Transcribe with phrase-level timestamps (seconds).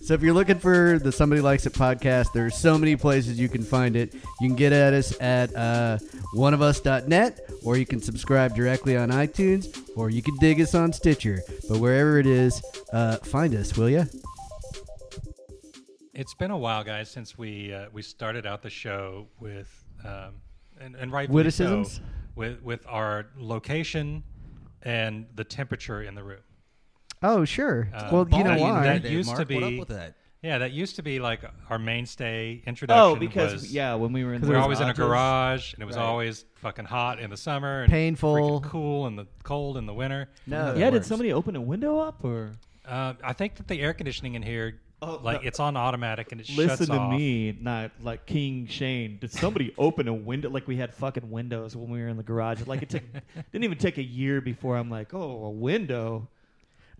[0.00, 3.48] So if you're looking for the Somebody Likes It podcast, there's so many places you
[3.48, 4.14] can find it.
[4.40, 5.98] You can get at us at uh,
[6.34, 11.42] oneofus.net, or you can subscribe directly on iTunes, or you can dig us on Stitcher.
[11.68, 12.62] But wherever it is,
[12.92, 14.06] uh, find us, will you?
[16.14, 20.40] It's been a while, guys, since we uh, we started out the show with um,
[20.80, 21.96] and, and rightfully Witticisms?
[21.96, 22.02] so,
[22.34, 24.22] with with our location
[24.82, 26.40] and the temperature in the room.
[27.22, 27.88] Oh, sure.
[27.94, 28.82] Uh, well, you know that- why?
[28.84, 30.14] that Dave, used Mark, to be- What up with that?
[30.42, 33.02] Yeah, that used to be like our mainstay introduction.
[33.04, 35.74] Oh, because was, yeah, when we were in we the were always in a garage,
[35.74, 36.02] and it was Right.
[36.02, 38.62] always fucking hot in the summer, and Painful.
[38.62, 40.30] cool in the cold in the winter.
[40.46, 40.74] No.
[40.74, 42.52] Yeah, did somebody open a window up or?
[42.86, 45.48] Uh, I think that the air conditioning in here, Oh, like no.
[45.48, 47.12] it's on automatic and it Listen shuts to off.
[47.12, 49.18] me, not like King Shane.
[49.20, 50.48] Did somebody open a window?
[50.48, 52.66] Like we had fucking windows when we were in the garage.
[52.66, 53.02] Like it took,
[53.52, 56.28] didn't even take a year before I'm like, oh, a window.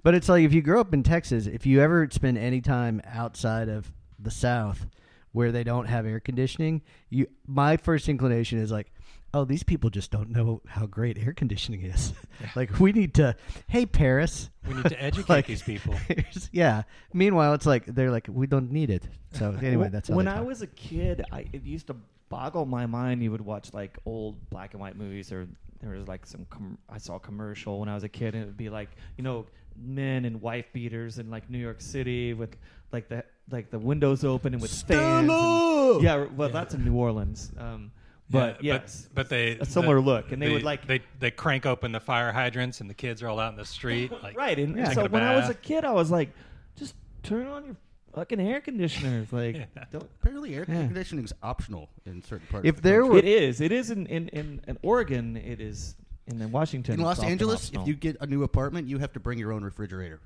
[0.03, 3.01] But it's like if you grow up in Texas, if you ever spend any time
[3.05, 4.87] outside of the South
[5.33, 8.91] where they don't have air conditioning, you my first inclination is like,
[9.33, 12.13] oh, these people just don't know how great air conditioning is.
[12.57, 13.37] like we need to,
[13.69, 15.95] hey Paris, We need to educate Like- these people.
[16.53, 16.83] yeah.
[17.13, 19.07] Meanwhile, it's like they're like we don't need it.
[19.35, 21.25] So anyway, that's how when I was a kid.
[21.31, 21.97] I it used to
[22.31, 23.23] boggle my mind.
[23.23, 25.47] You would watch like old black and white movies, or
[25.81, 26.47] there was like some.
[26.47, 28.89] Com- I saw a commercial when I was a kid, and it would be like
[29.17, 32.57] you know men and wife beaters in like New York City with
[32.93, 35.31] like the like the windows open and with fans.
[35.31, 37.51] And, yeah, well, that's in New Orleans.
[37.59, 37.91] Um,
[38.31, 40.87] but Yeah, yes, but, but they a similar the- look, and they the- would like
[40.87, 43.65] they they crank open the fire hydrants, and the kids are all out in the
[43.65, 44.59] street, like right.
[44.59, 44.93] And Yeah.
[44.93, 46.31] so when I was a kid, I was like,
[46.77, 47.77] just turn on your
[48.15, 49.33] fucking air conditioners.
[49.33, 49.85] Like, Yeah.
[49.91, 50.85] don't Apparently, air Yeah.
[50.87, 52.67] conditioning is optional in certain parts.
[52.69, 53.13] If of the there country.
[53.15, 53.61] were- It is.
[53.61, 55.37] It is in in, in, in Oregon.
[55.37, 55.97] It is.
[56.31, 59.21] And in Washington, in Los Angeles, if you get a new apartment, you have to
[59.21, 60.21] bring your own refrigerator.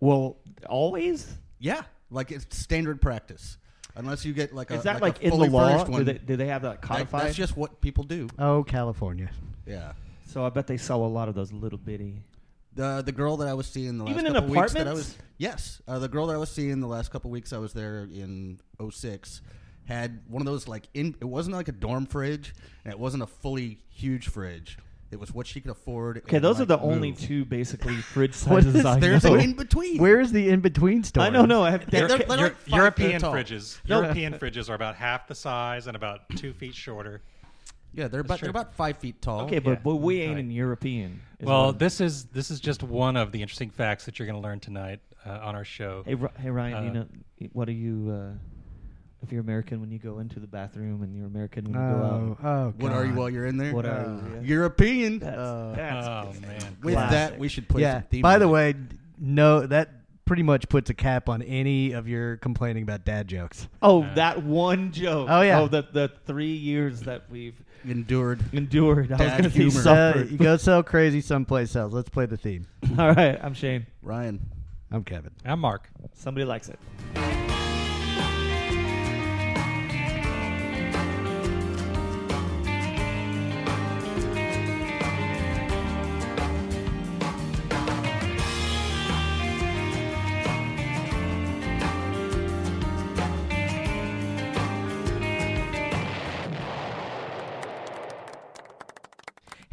[0.00, 0.36] well,
[0.68, 1.26] always
[1.58, 3.56] Yeah, like it's standard practice.
[3.96, 5.68] Unless you get like a is that like, like, a in the fully law?
[5.68, 6.04] furnished Do one.
[6.04, 7.26] they, do they have that That- codified?
[7.26, 8.28] that's just what people do.
[8.38, 9.30] oh California.
[9.66, 9.92] Yeah.
[10.26, 12.22] so I bet they sell a lot of those little bitty.
[12.74, 14.90] The the girl that I was seeing the last Even in couple weeks that I
[14.90, 15.08] apartments?
[15.16, 17.72] was yes, uh, the girl that I was seeing the last couple weeks I was
[17.72, 18.60] there in
[18.90, 19.40] 06
[19.90, 23.22] had one of those like in it wasn't like a dorm fridge and it wasn't
[23.22, 24.78] a fully huge fridge.
[25.10, 26.18] It was what she could afford.
[26.18, 29.34] Okay, and, those are like, the only two basically fridge sizes is- I There's know.
[29.34, 29.98] an in between.
[30.00, 31.24] Where is the in between store?
[31.24, 31.64] I don't know.
[31.64, 33.34] I have They're- they're- they're Eu- like European feet tall.
[33.34, 33.80] fridges.
[33.88, 34.02] No.
[34.02, 37.22] European fridges are about half the size and about two feet shorter.
[37.92, 38.46] Yeah, they're about true.
[38.46, 39.40] they're about five feet tall.
[39.46, 39.78] okay, but, Yeah.
[39.82, 40.40] but we ain't Right.
[40.44, 41.20] in European.
[41.40, 44.40] Well, what- this is this is just one of the interesting facts that you're going
[44.40, 46.04] to learn tonight uh, on our show.
[46.06, 47.06] Hey, Ri- hey Ryan, you Uh, know
[47.52, 48.10] what are you?
[48.12, 48.38] Uh,
[49.22, 52.36] if you're American, when you go into the bathroom, and you're American when you go
[52.42, 53.74] Oh, out, oh, what are you while you're in there?
[53.74, 54.34] what Uh, are you?
[54.36, 54.40] Yeah.
[54.42, 55.18] European.
[55.18, 57.10] That's, Uh, that's oh man, With classic.
[57.10, 57.94] that, we should play yeah.
[58.00, 58.74] some theme By the way,
[59.18, 59.90] no, that
[60.24, 63.68] pretty much puts a cap on any of your complaining about dad jokes.
[63.82, 65.26] Oh, Uh, that one joke.
[65.30, 65.60] Oh, yeah.
[65.60, 68.40] Oh, the the three years that we've endured.
[68.52, 69.10] endured.
[69.12, 69.88] I was Dad going to say humor.
[69.88, 71.92] Uh, you go so crazy someplace else.
[71.92, 72.66] Let's play the theme.
[72.98, 73.86] All right, I'm Shane.
[74.02, 74.40] Ryan.
[74.92, 75.32] I'm Kevin.
[75.44, 75.88] I'm Mark.
[76.14, 76.78] Somebody likes it.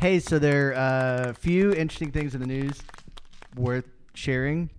[0.07, 2.81] Hey, so there are a few interesting things in the news
[3.57, 4.69] worth sharing.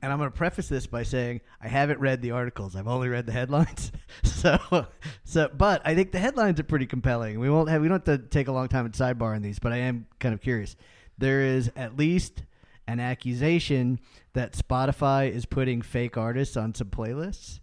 [0.00, 2.74] And I'm going to preface this by saying I haven't read the articles.
[2.74, 3.92] I've only read the headlines.
[4.22, 4.86] so,
[5.24, 7.40] so, but I think the headlines are pretty compelling.
[7.40, 9.58] We won't have we don't have to take a long time at sidebar on these,
[9.58, 10.76] but I am kind of curious.
[11.18, 12.42] There is at least
[12.88, 14.00] an accusation
[14.32, 17.60] that Spotify is putting fake artists on some playlists.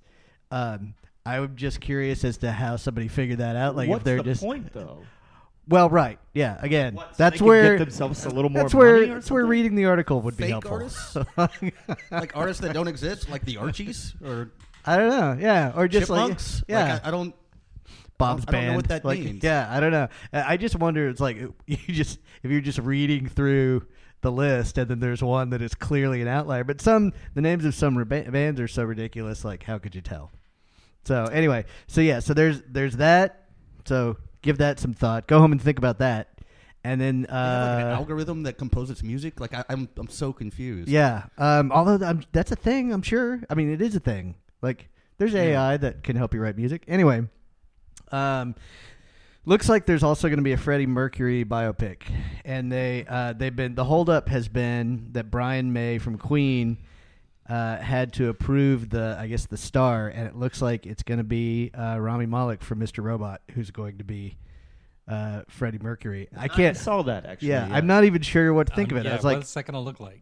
[0.52, 0.94] Um,
[1.26, 3.76] I'm just curious as to how somebody figured that out.
[3.76, 5.02] Like What's if they're the just point, though?
[5.70, 6.58] Well, right, yeah.
[6.62, 9.14] Again, What, so that's they where get themselves a little more that's where money or
[9.16, 10.74] that's where reading the article would be helpful.
[10.74, 11.16] artists?
[12.12, 14.52] like artists that don't exist, like the Archies or
[14.86, 16.60] I don't know, yeah, or just Chipmunks.
[16.62, 17.36] like yeah, Like, I, I don't.
[18.18, 19.44] Bob's I don't know what that like, means.
[19.44, 20.10] Yeah, I don't know.
[20.34, 21.08] I I just wonder.
[21.08, 23.86] It's like you just if you're just reading through
[24.22, 27.64] the list and then there's one that is clearly an outlier, but some the names
[27.64, 29.46] of some reba- bands are so ridiculous.
[29.46, 30.32] Like how could you tell?
[31.06, 33.46] So anyway, so yeah, so there's there's that.
[33.86, 35.28] So give that some thought.
[35.28, 36.40] Go home and think about that,
[36.84, 39.40] and then have like an uh, algorithm that composes music.
[39.40, 40.90] Like I, I'm, I'm so confused.
[40.90, 41.24] Yeah.
[41.38, 43.42] Um, although I'm, that's a thing, I'm sure.
[43.50, 44.36] I mean, it is a thing.
[44.62, 46.84] Like, there's AI that can help you write music.
[46.88, 47.24] Anyway,
[48.12, 48.56] um,
[49.46, 52.04] looks like there's also going to be a Freddie Mercury biopic,
[52.46, 56.78] and they uh, they've been the holdup has been that Brian May from Queen
[57.50, 61.18] uh, had to approve the, I guess, the star, and it looks like it's going
[61.18, 63.04] to be uh, Rami Malek from Mr.
[63.04, 64.38] Robot, who's going to be
[65.08, 66.28] uh, Freddie Mercury.
[66.38, 66.78] I I can't.
[66.78, 67.50] I saw that actually.
[67.50, 69.08] yeah, I'm not even sure what to think Um, of it.
[69.08, 70.22] Yeah, I was like, what's that going to look like?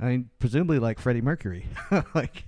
[0.00, 1.66] I mean, presumably like Freddie Mercury,
[2.14, 2.44] like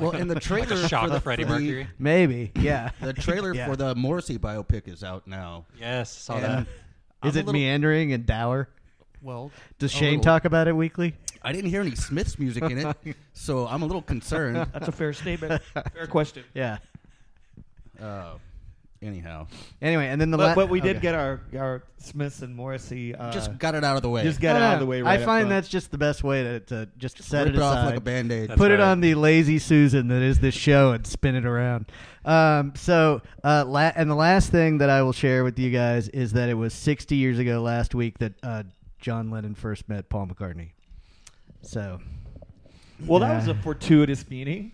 [0.00, 1.88] Well, in the Like trailer a shot for the, Freddie Mercury?
[1.98, 2.90] maybe, yeah.
[3.00, 3.66] The trailer Yeah.
[3.66, 5.66] for the Morrissey biopic is out now.
[5.78, 6.66] Yes, saw And that.
[7.22, 8.68] I'm Is it little- meandering and dour?
[9.22, 10.24] Well, Does Shane little.
[10.24, 11.14] talk about it weekly?
[11.44, 12.96] I didn't hear any Smiths music in it,
[13.32, 14.66] so I'm a little concerned.
[14.72, 15.62] That's a fair statement.
[15.94, 16.44] fair question.
[16.54, 16.78] Yeah.
[18.00, 18.34] Uh,
[19.02, 19.46] anyhow,
[19.82, 21.02] Anyway, and then the But, la- but we did okay.
[21.02, 23.14] get our our Smiths and Morrissey.
[23.14, 24.22] Uh, just got it out of the way.
[24.24, 25.00] just get it out of the way.
[25.02, 25.50] Right I up find front.
[25.50, 27.86] that's just the best way to, to just set Rip it it off aside.
[27.86, 28.48] like a band aid.
[28.50, 28.88] That's put it right.
[28.88, 31.86] on the lazy Susan that is this show and spin it around.
[32.24, 36.08] Um, so, uh, la- and the last thing that I will share with you guys
[36.08, 38.62] is that it was 60 years ago last week that uh,
[38.98, 40.70] John Lennon first met Paul McCartney.
[41.64, 42.00] So,
[43.06, 44.72] well, that was a fortuitous meeting.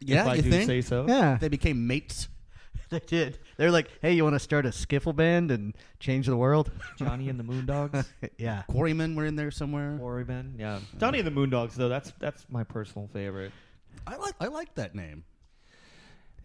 [0.00, 0.66] Yeah, if I you do think?
[0.66, 1.06] say so.
[1.08, 2.28] yeah, They became mates.
[2.90, 3.38] they did.
[3.56, 6.70] They're like, hey, you want to start a skiffle band and change the world?
[6.96, 8.06] Johnny and the Moondogs.
[8.38, 8.62] yeah.
[8.68, 9.96] Quarrymen were in there somewhere.
[9.98, 10.54] Quarrymen.
[10.58, 10.78] Yeah.
[10.98, 11.88] Johnny and the Moondogs though.
[11.88, 13.52] That's that's my personal favorite.
[14.06, 15.24] I like I like that name.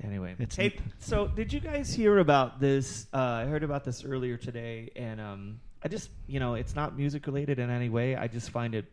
[0.04, 3.08] Anyway, It's- hey, so did you guys hear about this?
[3.14, 6.98] Uh, I heard about this earlier today, and um, I just, you know, it's not
[6.98, 8.16] music related in any way.
[8.16, 8.86] I just find it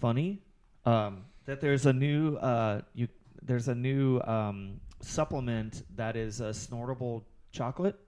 [0.00, 0.42] funny
[0.84, 3.08] um, that there's a new, uh, you,
[3.42, 7.98] there's a new um, supplement that is a snortable chocolate,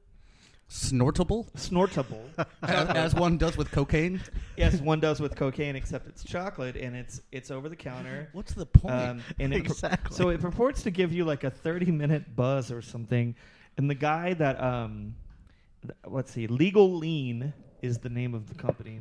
[0.72, 2.22] Snortable, snortable.
[2.62, 4.20] as, as one does with cocaine.
[4.56, 8.28] yes, one does with cocaine, except it's chocolate and it's it's over the counter.
[8.34, 8.94] What's the point?
[8.94, 10.16] Um, and it, Exactly.
[10.16, 13.34] so it purports to give you like a 30 minute buzz or something.
[13.78, 15.16] And the guy that, um,
[15.82, 17.52] th- let's see, Legal Lean
[17.82, 19.00] is the name of the company.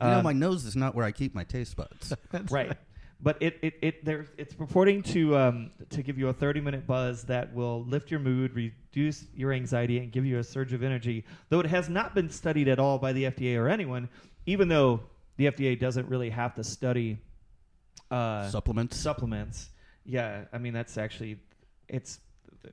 [0.00, 2.12] You know, Um, my nose is not where I keep my taste buds.
[2.50, 2.76] right.
[3.20, 6.86] But it, it, it there it's purporting to um, to give you a 30 minute
[6.86, 10.84] buzz that will lift your mood, reduce your anxiety, and give you a surge of
[10.84, 11.24] energy.
[11.48, 14.08] Though it has not been studied at all by the FDA or anyone,
[14.46, 15.00] even though
[15.36, 17.18] the FDA doesn't really have to study
[18.10, 18.96] uh, Supplements.
[18.96, 19.68] supplements.
[20.04, 21.38] Yeah, I mean that's actually
[21.88, 22.20] it's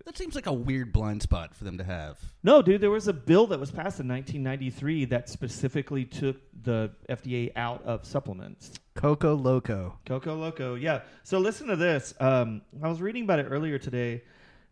[0.06, 2.20] that seems like a weird blind spot for them to have.
[2.44, 2.82] no, dude.
[2.82, 7.84] There was a bill that was passed in 1993 that specifically took the FDA out
[7.84, 8.72] of supplements.
[8.96, 9.98] Coco Loco.
[10.06, 11.02] Coco Loco, yeah.
[11.24, 12.14] So listen to this.
[12.20, 14.24] Um, I was reading about it earlier today,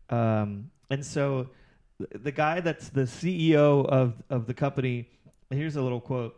[0.09, 1.49] um, and so
[1.97, 5.09] th- the guy that's the CEO of of the company.
[5.49, 6.35] Here's a little quote.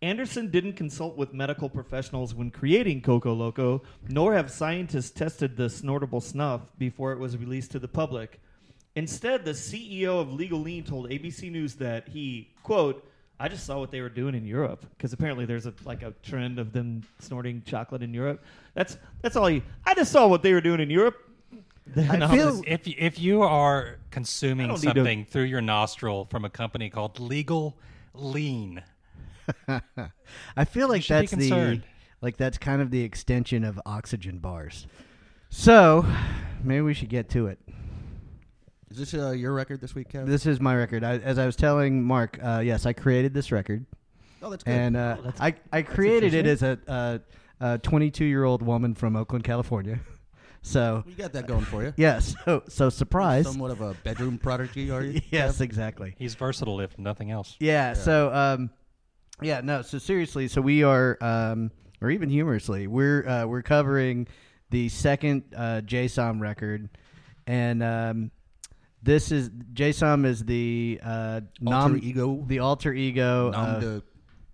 [0.00, 5.68] Anderson didn't consult with medical professionals when creating Coco Loco, nor have scientists tested the
[5.68, 8.40] snortable snuff before it was released to the public.
[8.94, 13.04] Instead, the CEO of Legal Lean told ABC News that he, quote,
[13.40, 16.12] I just saw what they were doing in Europe because apparently there's a like a
[16.24, 18.42] trend of them snorting chocolate in Europe.
[18.74, 19.62] That's that's all he.
[19.84, 21.16] I just saw what they were doing in Europe.
[21.86, 26.26] Then I feel- If y- if you are consuming don't to- something through your nostril
[26.26, 27.78] from a company called Legal
[28.12, 28.82] Lean,
[30.56, 31.80] I feel like that's the
[32.20, 34.86] like that's kind of the extension of oxygen bars.
[35.50, 36.04] So
[36.62, 37.58] maybe we should get to it.
[38.90, 40.28] Is this uh, your record this week, Kevin?
[40.28, 41.04] This is my record.
[41.04, 43.84] I, as I was telling Mark, uh, yes, I created this record,
[44.42, 44.70] oh, that's good.
[44.72, 47.20] and uh, Oh, that's- I I created it as a,
[47.60, 50.00] a 22 year old woman from Oakland, California.
[50.60, 51.94] So you got that going for you.
[51.96, 53.46] yes, so so surprise.
[53.46, 55.20] Somewhat of a bedroom prodigy, are you?
[55.30, 56.16] yes, exactly.
[56.18, 57.56] he's versatile if nothing else.
[57.60, 57.94] Yeah, Yeah.
[57.94, 58.70] So, um,
[59.42, 59.82] yeah, no.
[59.82, 64.26] So seriously, so we are, um, or even humorously, we're uh, we're covering
[64.70, 66.88] the second uh, Jay Som record,
[67.46, 68.30] and um,
[69.02, 73.50] this is Jay Som is the uh, Alter nom- ego, the alter ego.
[73.50, 74.02] nom of- de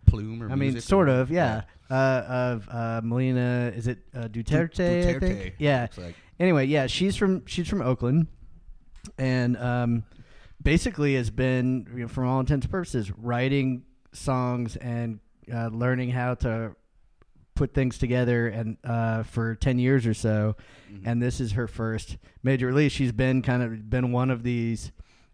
[0.06, 1.62] plume, or I mean, sort or- of, yeah.
[1.90, 1.94] Uh,
[2.26, 4.80] of uh, Melina, is it uh, Duterte?
[4.80, 5.54] I Duterte, think.
[5.58, 6.14] Yeah, like.
[6.40, 8.26] anyway, yeah, she's from she's from Oakland,
[9.18, 10.04] and um,
[10.62, 13.82] basically has been, you know, for all intents and purposes, writing
[14.14, 15.20] songs and
[15.52, 16.74] uh, learning how to
[17.54, 20.56] put things together, and uh, for ten years or so,
[20.92, 21.02] Mhm.
[21.04, 22.90] and this is her first major release.
[22.92, 24.90] She's been kind of been one of these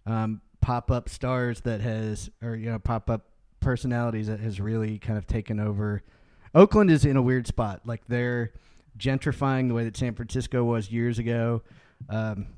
[0.06, 3.26] um, pop up stars that has, or you know, pop up
[3.60, 6.02] personalities that has really kind of taken over.
[6.54, 7.82] Oakland is in a weird spot.
[7.86, 8.52] Like they're
[8.98, 11.62] gentrifying the way that San Francisco was years ago,
[12.10, 12.48] um,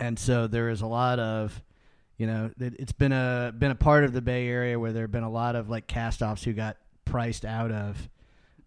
[0.00, 1.62] and so there is a lot of,
[2.16, 5.02] you know, it, it's been a been a part of the Bay Area where there
[5.02, 8.08] have been a lot of like cast-offs who got priced out of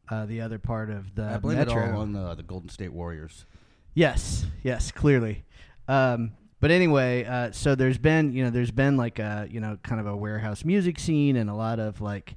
[0.10, 1.84] uh, the other part of the I blame metro.
[1.84, 3.46] it all on the, the Golden State Warriors.
[3.94, 5.44] Yes, yes, clearly.
[5.88, 9.78] Um, but anyway, uh, so there's been, you know, there's been like a, you know,
[9.84, 12.36] kind of a warehouse music scene and a lot of like,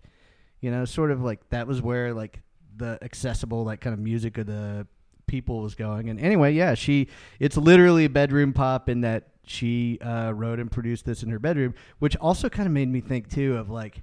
[0.60, 2.40] you know, sort of like that was where like
[2.76, 4.86] the accessible like kind of music of the
[5.26, 6.08] people was going.
[6.08, 10.70] And anyway, yeah, she it's literally a bedroom pop in that she uh, wrote and
[10.70, 14.02] produced this in her bedroom, which also kind of made me think too of like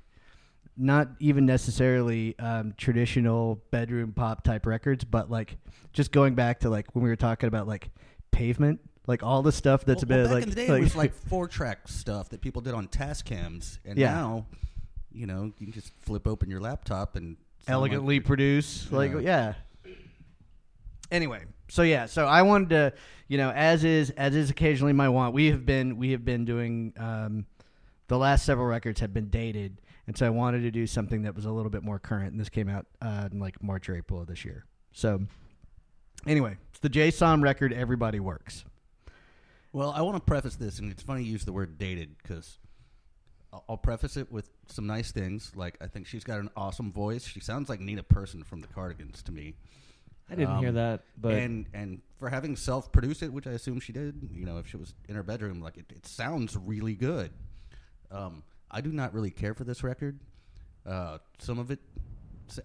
[0.75, 5.57] not even necessarily um, traditional bedroom pop type records, but like
[5.93, 7.89] just going back to like when we were talking about like
[8.31, 10.67] pavement, like all the stuff that's well, a bit well, back like, in the day,
[10.67, 14.13] like it was like four track stuff that people did on Tascams, and Yeah.
[14.13, 14.45] now,
[15.11, 17.37] you know, you can just flip open your laptop and
[17.67, 18.91] elegantly produced.
[18.91, 19.19] Like Yeah.
[19.19, 19.53] yeah.
[21.11, 22.93] Anyway, so yeah, so I wanted to,
[23.27, 25.33] you know, as is as is occasionally my want.
[25.33, 27.45] We have been we have been doing um,
[28.07, 31.35] the last several records have been dated, and so I wanted to do something that
[31.35, 32.31] was a little bit more current.
[32.31, 34.65] And this came out uh, in like March or April of this year.
[34.91, 35.21] So
[36.25, 37.71] anyway, it's the Jay Som record.
[37.71, 38.65] Everybody works.
[39.73, 42.57] Well, I want to preface this, and it's funny you use the word dated because
[43.53, 45.51] I'll, I'll preface it with some nice things.
[45.55, 47.25] Like, I think she's got an awesome voice.
[47.25, 49.53] She sounds like Nina Persson from the Cardigans to me.
[50.29, 53.51] I didn't Um, hear that, but and and for having self produced it, which I
[53.51, 56.57] assume she did, you know, if she was in her bedroom, like it, it sounds
[56.57, 57.31] really good.
[58.11, 60.19] Um, I do not really care for this record.
[60.85, 61.79] Uh, some of it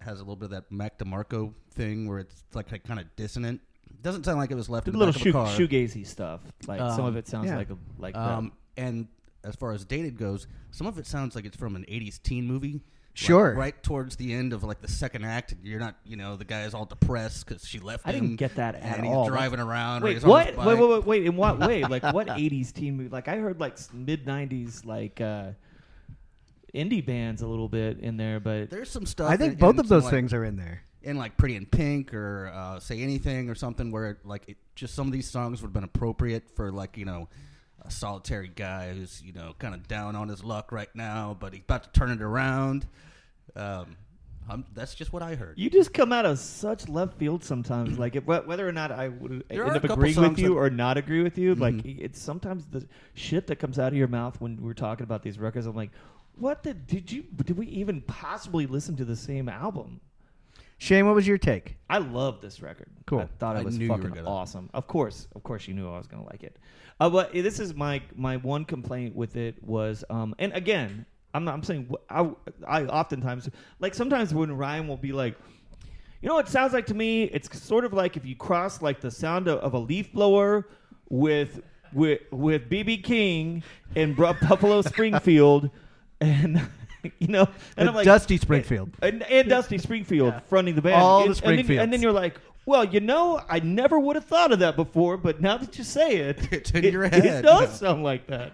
[0.01, 3.61] has a little bit of that Mac DeMarco thing where it's like kind of dissonant.
[3.89, 5.47] It doesn't sound like it was left in the little back shoe, of a car.
[5.57, 6.41] shoegazy stuff.
[6.67, 7.57] Like some Um, of it sounds yeah.
[7.57, 9.07] like a, like Um, and
[9.43, 12.47] as far as dated goes, some of it sounds like it's from an '80s teen
[12.47, 12.81] movie.
[13.15, 13.53] Like, Sure.
[13.53, 16.45] right towards the end of like the second act, and you're not, you know, the
[16.45, 18.21] guy is all depressed because she left I him.
[18.21, 19.27] didn't get that at and he's all.
[19.27, 20.01] driving around.
[20.01, 20.47] or Wait, he's on what?
[20.47, 20.79] his Wait, bike.
[20.79, 21.25] wait, wait, wait.
[21.27, 21.83] In what way?
[21.87, 23.09] Like what '80s teen movie?
[23.09, 25.51] Like I heard like mid '90s like uh,
[26.73, 29.29] indie bands a little bit in there, but There's some stuff.
[29.29, 30.81] I think in- both in of some, those like, things are in there.
[31.03, 34.95] in like Pretty in Pink or uh, Say Anything or something where like it, just
[34.95, 37.29] some of these songs would have been appropriate for like you know
[37.85, 41.53] a solitary guy who's you know kind of down on his luck right now, but
[41.53, 42.87] he's about to turn it around.
[43.55, 43.97] Um,
[44.49, 45.57] I'm, that's just what I heard.
[45.57, 47.97] you just come out of such left field sometimes.
[47.97, 50.69] Like if, whether or not I would There end up agreeing with you that- or
[50.69, 51.99] not agree with you, like Mhm.
[52.01, 55.39] it's sometimes the shit that comes out of your mouth when we're talking about these
[55.39, 55.65] records.
[55.65, 55.91] I'm like,
[56.35, 57.23] what the did you?
[57.45, 60.01] Did we even possibly listen to the same album?
[60.83, 61.77] Shane, what was your take?
[61.89, 62.89] I love this record.
[63.05, 63.21] Cool.
[63.21, 64.69] I thought it was knew you fucking awesome.
[64.73, 66.59] Of course, of course, you knew I was gonna like it.
[66.99, 71.45] Uh, but this is my my one complaint with it was, um, and again, I'm
[71.45, 71.53] not.
[71.53, 72.29] I'm saying I
[72.67, 73.49] I oftentimes
[73.79, 75.37] like sometimes when Ryan will be like.
[76.21, 77.23] You know what it sounds like to me?
[77.23, 80.69] It's sort of like if you cross like the sound of, of a leaf blower
[81.09, 81.61] with
[81.93, 83.63] with with BB King
[83.95, 85.69] and Buffalo Springfield,
[86.21, 86.61] and
[87.19, 88.91] you know, and I'm like Dusty Springfield.
[89.01, 90.95] and, and Dusty Springfield fronting the band.
[91.01, 94.15] All and, the and then, and then you're like, well, you know, I never would
[94.15, 97.03] have thought of that before, but now that you say it, It's in it, your
[97.03, 97.43] It head.
[97.43, 98.53] does sound like that.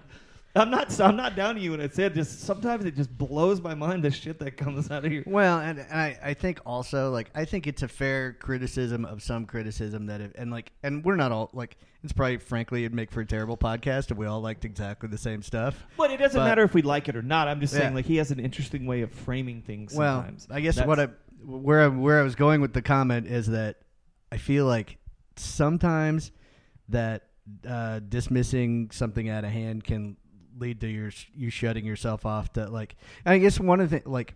[0.56, 1.00] I'm not.
[1.00, 4.04] I'm not down to you when I said just sometimes it just blows my mind
[4.04, 5.24] the shit that comes out of your.
[5.28, 9.22] Well, and, and I, I think also like I think it's a fair criticism of
[9.22, 12.96] some criticism that if, and like and we're not all like it's probably frankly it'd
[12.96, 15.86] make for a terrible podcast if we all liked exactly the same stuff.
[15.98, 17.48] But it doesn't But- matter if we like it or not.
[17.48, 17.96] I'm just saying Yeah.
[17.96, 19.94] like he has an interesting way of framing things.
[19.94, 20.48] Well, Sometimes.
[20.50, 21.10] I guess That's- what I
[21.46, 23.78] where I, where I was going with the comment is that
[24.32, 24.98] I feel like
[25.38, 26.32] sometimes
[26.90, 27.24] that
[27.68, 30.18] uh, dismissing something out of hand can
[30.60, 32.96] lead to your you shutting yourself off to like.
[33.26, 34.36] And I guess one of the like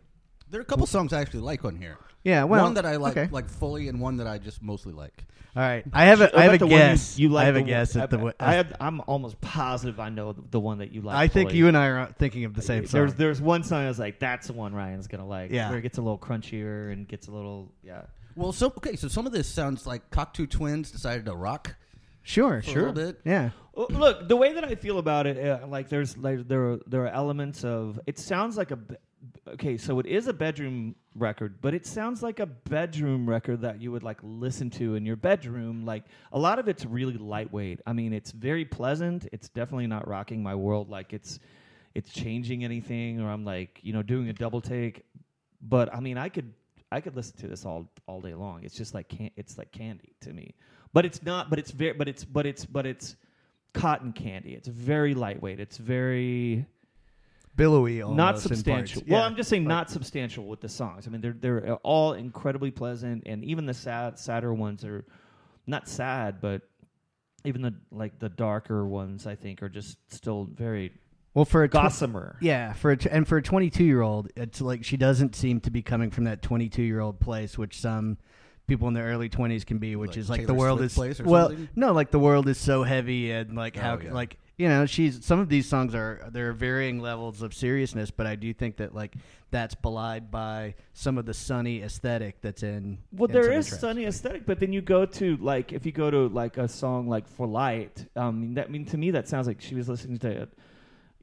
[0.50, 1.98] There are a couple songs I actually like on here.
[2.24, 3.30] yeah well one that I like okay.
[3.32, 5.26] like fully, and one that I just mostly like.
[5.56, 7.20] All right, I have a I I have a the one you- guess.
[7.20, 8.18] You, like I have the a one- guess at the.
[8.18, 11.16] I, wa- I have, I'm almost positive I know the, the one that you like.
[11.16, 11.60] I think fully.
[11.60, 13.02] you and I are thinking of the same song.
[13.02, 15.52] There's there's one song I was like, that's the one Ryan's gonna like.
[15.52, 15.70] Yeah.
[15.70, 18.02] where it gets a little crunchier and gets a little yeah.
[18.36, 21.76] Well, so okay, so some of this sounds like Cocteau Twins decided to rock.
[22.24, 22.82] sure, for a sure.
[22.92, 23.22] little bit.
[23.24, 23.52] Yeah.
[23.76, 27.04] Look, the way that I feel about it, uh, like there's like there are, there
[27.06, 28.96] are elements of it sounds like a be-
[29.48, 33.82] okay, so it is a bedroom record, but it sounds like a bedroom record that
[33.82, 35.86] you would like listen to in your bedroom.
[35.86, 37.82] Like a lot of it's really lightweight.
[37.88, 39.28] I mean, it's very pleasant.
[39.32, 41.40] It's definitely not rocking my world like it's
[41.96, 45.04] it's changing anything or I'm like, you know, doing a double take.
[45.62, 46.54] But I mean, I could
[46.92, 48.64] I could listen to this all all day long.
[48.64, 50.54] It's just like can it's like candy to me.
[50.94, 53.16] But it's not but it's very but it's but it's but it's
[53.74, 54.54] cotton candy.
[54.54, 55.60] It's very lightweight.
[55.60, 56.66] It's very
[57.56, 59.04] Billowy, not almost in substantial.
[59.08, 59.26] Well, Yeah.
[59.26, 61.06] I'm just saying not substantial with the songs.
[61.08, 65.06] I mean, they're they're all incredibly pleasant, and even the sad sadder ones are
[65.68, 66.64] not sad, but
[67.46, 70.94] even the like the darker ones, I think, are just still very
[71.36, 72.38] Well, for a tw- gossamer.
[72.42, 75.60] yeah, for a t- and for a 22 year old, it's like she doesn't seem
[75.62, 78.18] to be coming from that 22 year old place, which some
[78.68, 80.92] people in their early 20s can be, which Like is like the Taylor world Swift
[80.92, 81.70] is place or well, something?
[81.76, 84.14] no, like the world is so heavy and like how Oh, yeah.
[84.14, 88.12] like you know, she's some of these songs are there are varying levels of seriousness,
[88.12, 89.16] but I do think that like
[89.50, 93.00] that's belied by some of the sunny aesthetic that's in.
[93.12, 93.82] Well, in there some of the tracks.
[93.82, 97.08] sunny aesthetic, but then you go to like if you go to like a song
[97.08, 100.20] like "For Light," um, that I mean to me that sounds like she was listening
[100.20, 100.30] to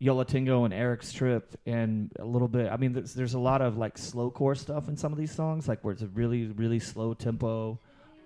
[0.03, 2.73] Yo La Tengo and Eric Strip and a little bit.
[2.73, 5.31] I mean, there's, there's a lot of like slow core stuff in some of these
[5.31, 7.79] songs, like where it's a really really slow tempo.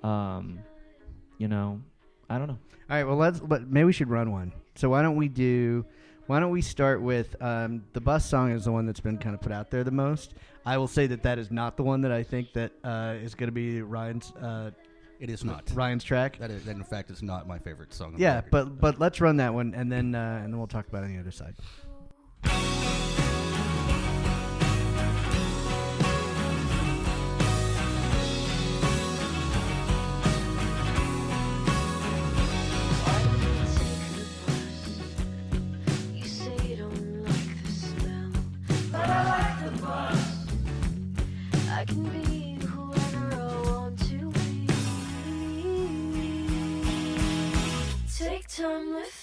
[0.04, 0.60] Um,
[1.36, 1.80] you know,
[2.30, 2.58] I don't know.
[2.88, 4.52] All right, well let's but maybe we should run one.
[4.76, 5.84] So why don't we do?
[6.28, 9.34] Why don't we start with um, the bus song is the one that's been kind
[9.34, 10.34] of put out there the most.
[10.64, 13.34] I will say that that is not the one that I think that uh, is
[13.34, 14.70] going to be Ryan's uh,
[15.24, 15.70] It is not.
[15.72, 16.36] Ryan's track.
[16.38, 18.16] That is, that in fact is not my favorite song.
[18.18, 21.02] Yeah, but but let's run that one and then uh, and then we'll talk about
[21.02, 21.54] it on the other side.
[48.56, 49.13] Take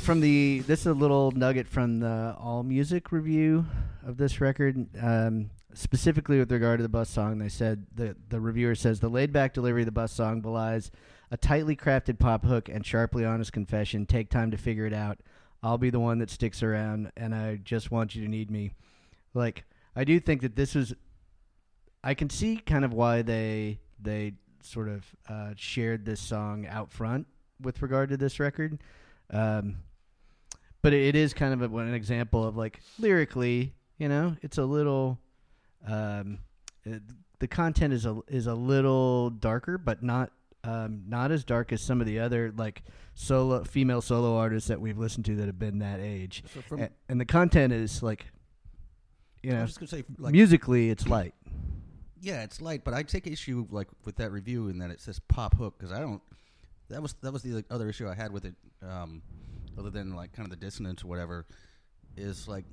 [0.00, 3.66] from the this is a little nugget from the All Music review
[4.04, 7.38] of this record, um, specifically with regard to the bus song.
[7.38, 10.90] They said the the reviewer says the laid back delivery of the bus song belies
[11.30, 14.06] a tightly crafted pop hook and sharply honest confession.
[14.06, 15.18] Take time to figure it out.
[15.62, 18.72] I'll be the one that sticks around, and I just want you to need me.
[19.34, 19.64] Like
[19.94, 20.94] I do think that this is.
[22.02, 24.32] I can see kind of why they they
[24.62, 27.26] sort of uh, shared this song out front
[27.60, 28.78] with regard to this record.
[29.30, 29.76] Um,
[30.82, 34.64] but it is kind of a, an example of like lyrically, you know, it's a
[34.64, 35.18] little.
[35.86, 36.38] Um,
[36.84, 37.02] it,
[37.38, 40.30] the content is a is a little darker, but not
[40.64, 42.82] um, not as dark as some of the other like
[43.14, 46.44] solo female solo artists that we've listened to that have been that age.
[46.54, 48.26] So from, A- and the content is like,
[49.42, 51.34] you know, was just gonna say, like, musically it's light.
[52.20, 55.18] yeah, it's light, but I take issue like with that review in that it says
[55.28, 56.20] pop hook because I don't.
[56.90, 59.22] That was that was the like, other issue I had with it, um,
[59.80, 61.46] other than like kind of the dissonance or whatever.
[62.16, 62.64] Is like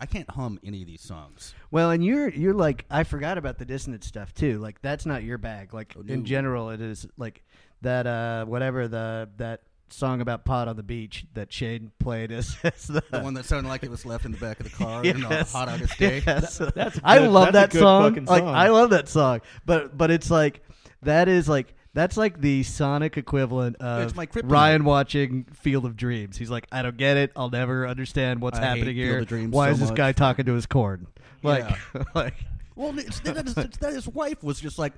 [0.00, 1.54] I can't hum any of these songs.
[1.70, 4.58] Well, and you're you're like I forgot about the dissonant stuff too.
[4.58, 5.74] Like that's not your bag.
[5.74, 7.44] Like Oh, in general, it is like
[7.82, 8.06] that.
[8.06, 12.86] Uh, whatever the that song about pot on the beach that Shane played as, as
[12.86, 15.00] the, The one that sounded like it was left in the back of the car
[15.00, 16.22] on a hot August day.
[16.26, 16.58] Yes.
[16.74, 18.24] that's I love That's that a good song.
[18.24, 18.42] Like.
[18.44, 19.40] I love that song.
[19.66, 20.62] But but it's like
[21.02, 24.50] that is like that's like the sonic equivalent It's of my kryptonite.
[24.50, 26.36] Ryan watching Field of Dreams.
[26.36, 27.32] He's like, I don't get it.
[27.36, 29.18] I'll never understand what's I hate happening Field here.
[29.20, 31.06] of Dreams Why so is this much." guy talking to his corn?
[31.42, 31.64] Like
[32.14, 32.34] like
[32.76, 34.92] Well, it's, that, is, it's that his wife was just like,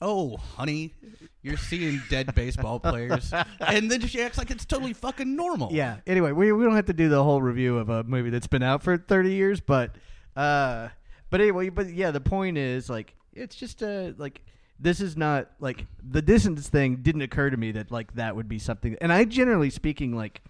[0.00, 0.94] "Oh, honey,
[1.42, 5.68] you're seeing dead baseball players," and then she acts like it's totally fucking normal.
[5.72, 5.96] Yeah.
[6.06, 8.62] Anyway, we we don't have to do the whole review of a movie that's been
[8.62, 9.94] out for 30 years, but
[10.36, 10.88] uh
[11.28, 14.40] but anyway, but yeah, the point is like it's just uh like
[14.80, 18.48] this is not like the distance thing didn't occur to me that like that would
[18.48, 20.40] be something and I generally speaking like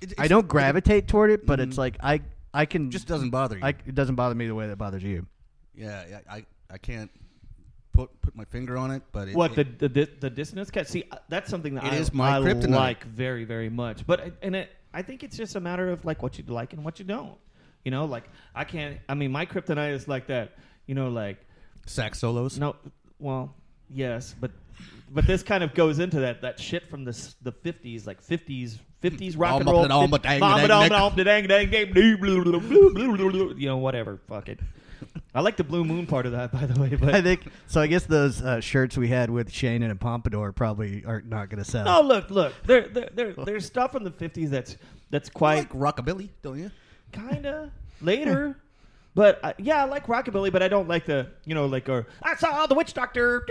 [0.00, 1.62] It- I don't gravitate toward it, but Mhm.
[1.68, 2.20] it's like I
[2.54, 3.64] I can just doesn't bother you.
[3.64, 5.26] I, it doesn't bother me the way that bothers you.
[5.74, 7.10] yeah, yeah, I I can't
[7.92, 10.70] put put my finger on it, but it, what the, it- the the the dissonance
[10.70, 10.86] cut?
[10.88, 12.70] See, uh, that's something that It I, is my I kryptonite.
[12.70, 14.06] like very very much.
[14.06, 16.84] But and it, I think it's just a matter of like what you like and
[16.84, 17.36] what you don't.
[17.84, 18.24] You know, like
[18.54, 18.98] I can't.
[19.08, 20.52] I mean, my kryptonite is like that.
[20.86, 21.38] You know, like
[21.86, 22.58] sax solos.
[22.58, 22.76] no,
[23.18, 23.54] well,
[23.92, 24.50] yes, but
[25.10, 28.78] but this kind of goes into that that shit from the the fifties, like fifties
[29.00, 29.82] fifties rock and roll.
[33.58, 34.18] You know, whatever.
[34.28, 34.60] Fuck it.
[35.34, 36.96] I like the blue moon part of that, by the way.
[36.96, 39.96] But I think so I guess those uh, shirts we had with Shane and a
[39.96, 41.84] pompadour probably are not going to sell.
[41.84, 42.54] No, look, look.
[42.64, 44.76] There, there, there, there's stuff from the '50s that's
[45.10, 46.70] that's You quite like rockabilly, don't you?
[47.12, 47.70] kinda
[48.00, 48.56] later.
[49.14, 52.06] But uh, yeah, I like rockabilly, but I don't like the you know like or
[52.22, 53.44] I saw the witch doctor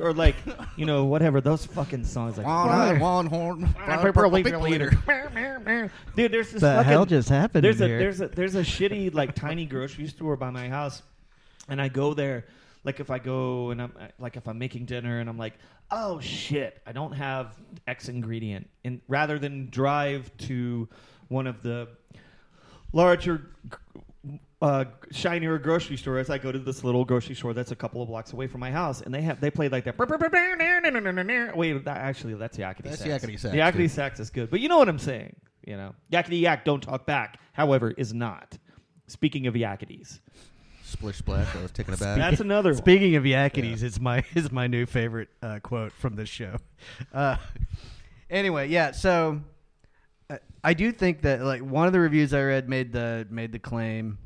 [0.00, 0.36] or like
[0.76, 2.46] you know whatever those fucking songs like.
[2.46, 4.90] One eye, one horn, Purple People Eater.
[6.14, 7.98] Dude, there's this the fucking, hell just happened there's a here?
[7.98, 11.02] there's a there's a shitty like tiny grocery store by my house,
[11.68, 12.44] and I go there
[12.84, 15.54] like if I go and I'm like if I'm making dinner and I'm like,
[15.90, 20.88] oh shit, I don't have X ingredient, and rather than drive to
[21.28, 21.88] one of the
[22.92, 23.50] larger.
[24.62, 26.30] Uh, shinier grocery stores.
[26.30, 28.70] I go to this little grocery store that's a couple of blocks away from my
[28.70, 29.98] house, and they have they play like that.
[29.98, 33.24] Wait, that, actually, that's yakety That's sax.
[33.24, 33.88] yakety sax, The yakety too.
[33.88, 35.34] sax is good, but you know what I'm saying.
[35.66, 37.38] You know, yakety yak, don't talk back.
[37.54, 38.56] However, is not.
[39.08, 40.20] Speaking of yakities,
[40.84, 41.56] Splish splash.
[41.56, 42.18] I was taking a bath.
[42.18, 42.70] that's another.
[42.70, 42.76] one.
[42.78, 46.56] Speaking of Yakities, it's my is my new favorite uh, quote from this show.
[47.12, 47.36] Uh,
[48.30, 48.90] anyway, yeah.
[48.92, 49.40] So
[50.30, 53.52] uh, I do think that like one of the reviews I read made the made
[53.52, 54.18] the claim.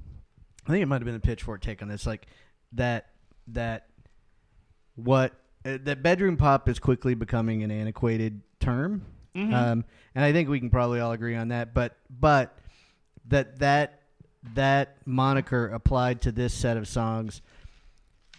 [0.67, 2.27] I think it might have been the Pitchfork take on this, like
[2.73, 3.07] that
[3.49, 3.87] that
[4.97, 5.33] what
[5.65, 9.03] uh, that bedroom pop is quickly becoming an antiquated term,
[9.35, 9.53] Mhm.
[9.55, 11.75] um, and I think we can probably all agree on that.
[11.75, 12.59] But but
[13.29, 14.03] that that
[14.55, 17.43] that moniker applied to this set of songs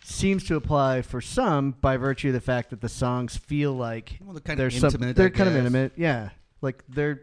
[0.04, 4.18] seems to apply for some by virtue of the fact that the songs feel like
[4.24, 5.16] Well, they're kind they're of some- intimate.
[5.18, 6.30] they're kind of intimate, yeah.
[6.62, 7.22] Like they're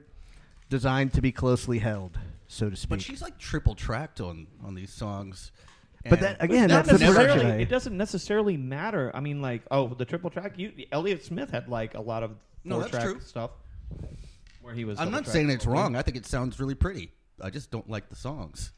[0.69, 2.91] designed to be closely held, so to speak.
[2.91, 5.53] But she's like triple tracked on on these songs.
[6.09, 7.47] But that again, that's the production.
[7.47, 9.11] I- It doesn't necessarily matter.
[9.15, 10.59] I mean, like, oh, the triple track.
[10.59, 12.33] You, Elliott Smith had like a lot of
[12.65, 13.21] No, four that's track true.
[13.21, 13.51] stuff.
[14.61, 14.99] Where he was.
[14.99, 15.97] I'm double not saying it's wrong.
[15.97, 17.11] I think it sounds really pretty.
[17.41, 18.73] I just don't like the songs.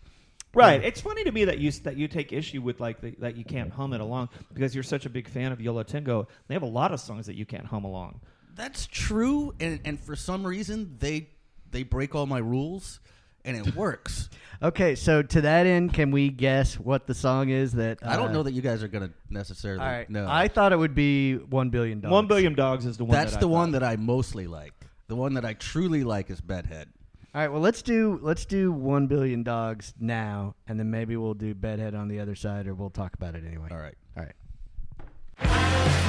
[0.55, 0.83] Right.
[0.83, 3.44] It's funny to me that you that you take issue with like the, that you
[3.44, 6.29] can't hum it along because you're such a big fan of Yo La Tengo.
[6.48, 8.20] They have a lot of songs that you can't hum along.
[8.55, 11.29] That's true, and and for some reason they
[11.72, 13.00] they break all my rules,
[13.47, 14.29] and it works.
[14.63, 18.29] Okay, so to that end, can we guess what the song is that I don't
[18.29, 20.27] uh, know that you guys are gonna necessarily All right, know.
[20.29, 22.13] I thought it would be one billion dollars.
[22.13, 23.13] One Billion Dogs is the one.
[23.13, 23.81] That's that I the one thought.
[23.81, 24.73] that I mostly like.
[25.09, 26.89] The one that I truly like is Bedhead.
[27.35, 31.35] All right, well let's do let's do one billion dogs now, and then maybe we'll
[31.35, 33.69] do bedhead on the other side, or we'll talk about it anyway.
[33.71, 33.95] All right.
[34.17, 36.03] All right.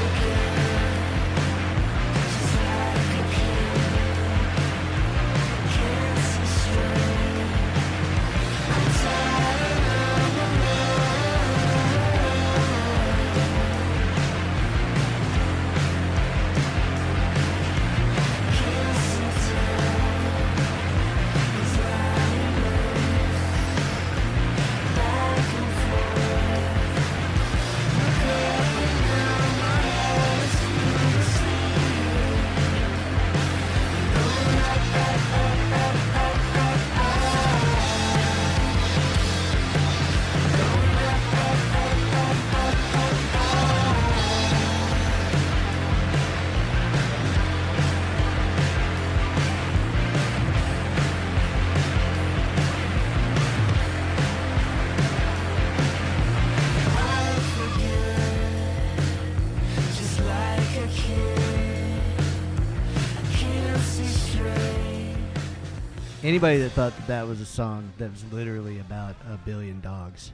[66.28, 70.34] Anybody that thought that that was a song that was literally about a billion dogs,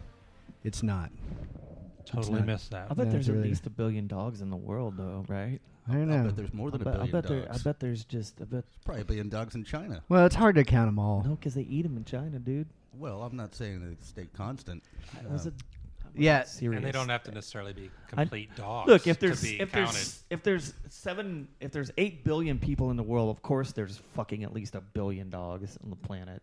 [0.64, 1.12] it's not.
[2.06, 2.88] Totally not- missed that.
[2.90, 5.24] I bet Yeah, there's it's at really- least a billion dogs in the world, though,
[5.28, 5.60] right?
[5.88, 6.24] I don't I know.
[6.24, 7.64] bet there's more I than a bet, I billion bet, there, I dogs.
[7.64, 8.66] bet there's just a bit.
[8.84, 10.02] Probably a billion dogs in China.
[10.10, 11.22] Well, it's hard to count them all.
[11.24, 12.70] No, because they eat them in China, dude.
[12.98, 14.84] Well, I'm not saying that they stay constant.
[15.22, 15.54] That was Uh, a
[16.16, 16.78] Yeah, serious.
[16.78, 18.88] and they don't have to necessarily be I- complete dogs.
[18.90, 19.94] Look, if to there's be if counted.
[19.94, 24.00] there's if there's seven if there's eight billion people in the world, of course there's
[24.16, 26.42] fucking at least a billion dogs on the planet.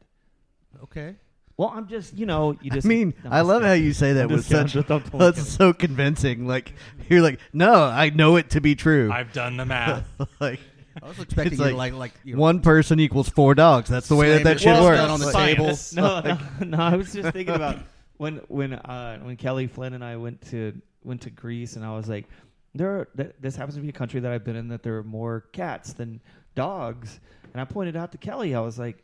[0.82, 1.14] okay.
[1.56, 2.86] Well, I'm just you know you just.
[2.86, 4.74] I mean, I'm I just love how you say that I'm with such.
[4.76, 5.44] I'm That's kidding.
[5.44, 6.46] so convincing.
[6.46, 6.72] Like
[7.10, 9.10] you're like, no, I know it to be true.
[9.12, 10.08] I've done the math.
[10.40, 10.58] like
[11.02, 13.54] I was expecting It's you to like like like you know, one person equals four
[13.54, 13.90] dogs.
[13.90, 15.00] That's the way that that your shit works.
[15.00, 15.78] on the Like- table.
[15.92, 16.78] No, no, no.
[16.78, 17.76] I was just thinking about
[18.20, 21.94] when when uh, when Kelly Flynn and I went to went to Greece, and I
[21.96, 22.26] was like,
[22.74, 22.90] there.
[23.00, 25.02] Are, th- this happens to be a country that I've been in that there are
[25.02, 26.20] more cats than
[26.54, 27.18] dogs,
[27.52, 29.02] and I pointed out to Kelly, I was like,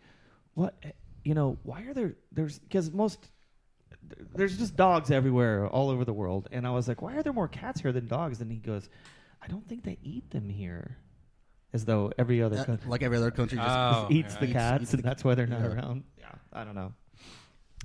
[0.53, 0.75] what,
[1.25, 2.15] you know, why are there?
[2.31, 3.31] There's because most.
[4.35, 7.33] There's just dogs everywhere, all over the world, and I was like, "Why are there
[7.33, 8.89] more cats here than dogs?" And he goes,
[9.43, 10.97] "I don't think they eat them here,
[11.73, 13.59] as though every other uh, country like every other country.
[13.59, 14.41] Just Oh, eats yeah.
[14.41, 15.67] the Eats- cats, eats and the- that's why they're not yeah.
[15.75, 16.93] around." Yeah, I don't know.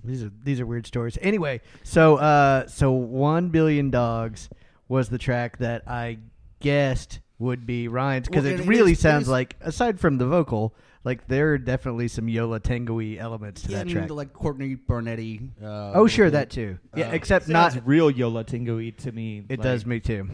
[0.04, 1.18] These are these are weird stories.
[1.22, 4.50] Anyway, so uh, so one billion dogs
[4.88, 6.18] was the track that I
[6.60, 10.18] guessed would be Ryan's because Well, it it really is- sounds is- like aside from
[10.18, 10.74] the vocal,
[11.04, 14.10] like there are definitely some Yo La Tengo-y elements to yeah, that and track.
[14.12, 15.50] like Courtney Barnetti.
[15.62, 16.78] Uh, oh, sure, that too.
[16.96, 17.88] Yeah, Uh, except Sounds not.
[17.88, 19.40] real Yo La Tengo to me.
[19.50, 20.30] It like- does me too.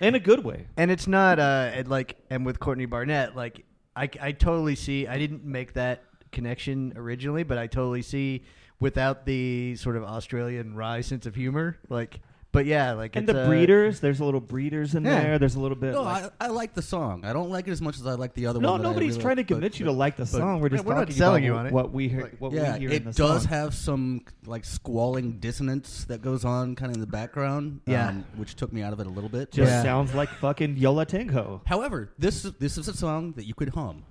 [0.00, 0.66] in a good way.
[0.76, 5.06] and it's not uh it, like and with Courtney Barnett like I, I totally see
[5.06, 8.42] I didn't make that connection originally but I totally see
[8.82, 13.34] without the sort of Australian wry sense of humor like but yeah, like And it's
[13.34, 15.22] the a- breeders, there's a little breeders in Yeah.
[15.22, 15.38] there.
[15.38, 15.92] There's a little bit.
[15.94, 17.24] No, like, I, I like the song.
[17.24, 18.82] I don't like it as much as I like the other no, one.
[18.82, 20.60] that I nobody's really trying to like, but- convince you to like the but- song.
[20.60, 21.72] We're just we're not talking selling about you on it.
[21.72, 22.20] what we hear.
[22.24, 23.48] Like- what Yeah, we hear in it the does song.
[23.52, 27.80] have some like squalling dissonance that goes on kind of in the background.
[27.86, 28.08] Yeah.
[28.08, 29.50] um, which took me out of it a little bit.
[29.50, 29.82] Just Yeah.
[29.82, 31.62] sounds like fucking Yo La Tengo.
[31.64, 34.02] However, this this is a song that you could hum.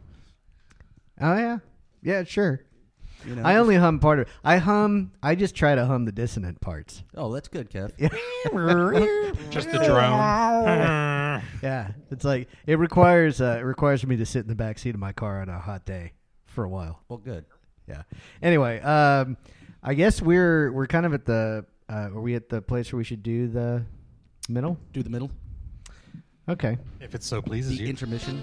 [1.21, 1.59] Oh yeah,
[2.01, 2.61] yeah, sure.
[3.25, 4.27] You know, I only hum part of.
[4.43, 5.11] I hum.
[5.21, 7.03] I just try to hum the dissonant parts.
[7.15, 7.91] Oh, that's good, Kev.
[9.51, 11.41] Just the drone.
[11.63, 14.93] Yeah, it's like it requires uh, it requires me to sit in the back seat
[14.95, 16.13] of my car on a hot day
[16.45, 17.01] for a while.
[17.07, 17.45] Well, good.
[17.87, 18.03] Yeah.
[18.41, 19.37] Anyway, um,
[19.81, 22.97] I guess we're we're kind of at the uh, are we at the place where
[22.97, 23.83] we should do the
[24.49, 24.77] middle?
[24.93, 25.31] Do the middle.
[26.49, 26.77] Okay.
[26.99, 27.89] if it so pleases The you.
[27.89, 28.41] intermission.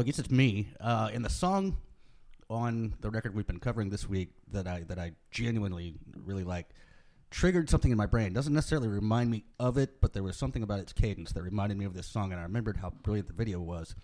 [0.00, 0.68] I guess it's me.
[0.80, 1.76] Uh, and the song
[2.48, 6.70] on the record we've been covering this week that I that I genuinely really like
[7.30, 8.32] triggered something in my brain.
[8.32, 11.76] Doesn't necessarily remind me of it, but there was something about its cadence that reminded
[11.76, 13.94] me of this song, and I remembered how brilliant the video was.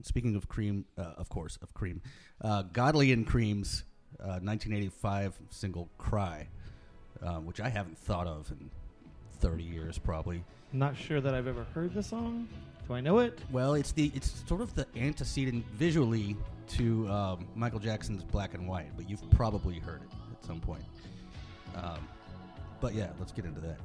[0.00, 2.00] Speaking of Cream, uh, of course, of Cream,
[2.40, 3.84] uh, Godley and Creme's
[4.18, 6.48] uh, 1985 single "Cry,"
[7.22, 8.70] uh, which I haven't thought of in
[9.40, 10.44] 30 years, probably.
[10.72, 12.48] Not sure that I've ever heard the song.
[12.88, 13.38] Do I know it?
[13.50, 16.36] Well, it's the it's sort of the antecedent visually
[16.68, 20.82] to um, Michael Jackson's Black and White, but you've probably heard it at some point.
[21.76, 22.06] Um,
[22.80, 23.78] but yeah, let's get into that.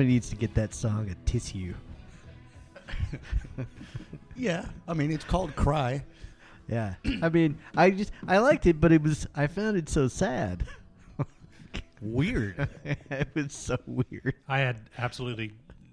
[0.00, 1.74] Somebody needs to get that song a tissue.
[4.34, 6.02] Yeah, I mean it's called "Cry."
[6.68, 6.94] Yeah.
[7.20, 10.64] I mean, I just I liked it, but it was I found it so sad.
[12.00, 12.66] Weird.
[13.10, 14.36] it was so weird.
[14.48, 15.52] I had absolutely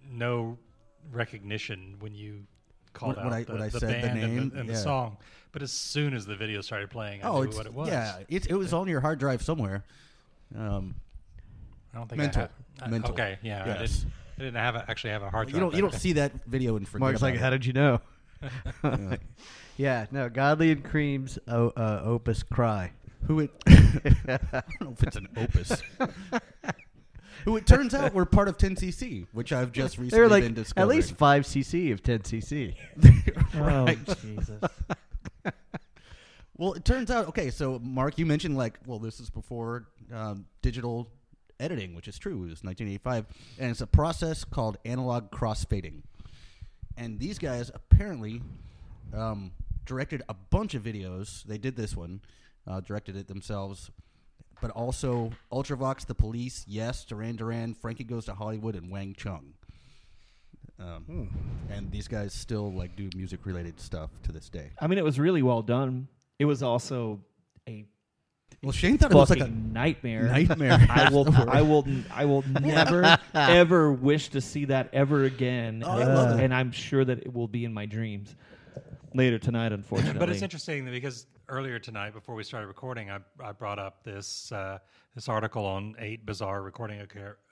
[0.10, 0.58] no
[1.12, 2.46] recognition when you
[2.94, 4.70] called When- out when I- the, I the said the band name, and, the, and
[4.70, 4.76] yeah.
[4.76, 5.18] the song.
[5.52, 7.90] But as soon as the video started playing, I oh, knew what it was.
[7.90, 8.20] yeah.
[8.30, 9.84] It, it was on your hard drive somewhere.
[10.58, 10.96] Um,
[11.94, 12.44] I don't think Mental.
[12.44, 12.52] I have.
[12.82, 13.12] I- Mental.
[13.12, 14.06] Okay, yeah, I didn't.
[14.40, 15.56] I didn't have a, actually have a hard drive.
[15.56, 17.42] you don't you don't see that video and forget Mark's like, it.
[17.42, 18.02] how did you know?
[18.84, 19.16] Yeah.
[19.78, 22.92] yeah, no, Godley and Creme's o- uh, Opus Cry.
[23.26, 23.52] Who it?
[23.68, 25.82] I don't know if it's an opus.
[27.46, 30.66] Who it turns out were part of 10cc, which I've just recently They're like been
[30.76, 32.76] at least five cc of ten cc.
[33.56, 33.98] Right.
[34.08, 34.62] Oh Jesus!
[36.58, 37.50] Well, it turns out okay.
[37.52, 41.08] So, Mark, you mentioned like, well, this is before um, digital
[41.60, 42.34] editing, which is true.
[42.46, 43.26] It was 1985,
[43.60, 46.02] and it's a process called analog crossfading.
[46.98, 48.42] And these guys apparently
[49.14, 49.52] um,
[49.86, 51.44] directed a bunch of videos.
[51.44, 52.22] They did this one,
[52.66, 53.92] uh, directed it themselves,
[54.62, 59.54] but also Ultravox, The Police, Yes, Duran Duran, Frankie Goes to Hollywood, and Wang Chung.
[60.80, 61.30] Um,
[61.70, 64.72] And these guys still like do music related stuff to this day.
[64.80, 66.08] I mean, it was really well done.
[66.40, 67.20] It was also
[67.68, 67.86] a
[68.64, 70.24] Well, Shane thought it was like a nightmare.
[70.24, 70.86] nightmare.
[70.90, 75.84] I will, I will, I will never, ever wish to see that ever again.
[75.86, 76.44] Oh, I love it.
[76.44, 78.36] and I'm sure that it will be in my dreams
[79.14, 79.72] later tonight.
[79.72, 83.78] Unfortunately, But it's interesting that because earlier tonight, before we started recording, I, I brought
[83.80, 84.80] up this uh,
[85.14, 87.00] this article on eight bizarre recording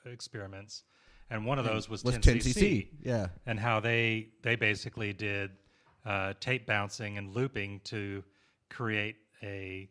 [0.06, 0.84] experiments,
[1.30, 2.88] and one of those was, was 10cc, 10cc.
[3.04, 3.28] Yeah.
[3.46, 5.52] and how they they basically did
[6.04, 8.24] uh, tape bouncing and looping to
[8.70, 9.88] create a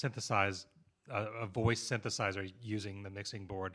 [0.00, 0.66] synthesized
[1.10, 3.74] a, a voice synthesizer using the mixing board.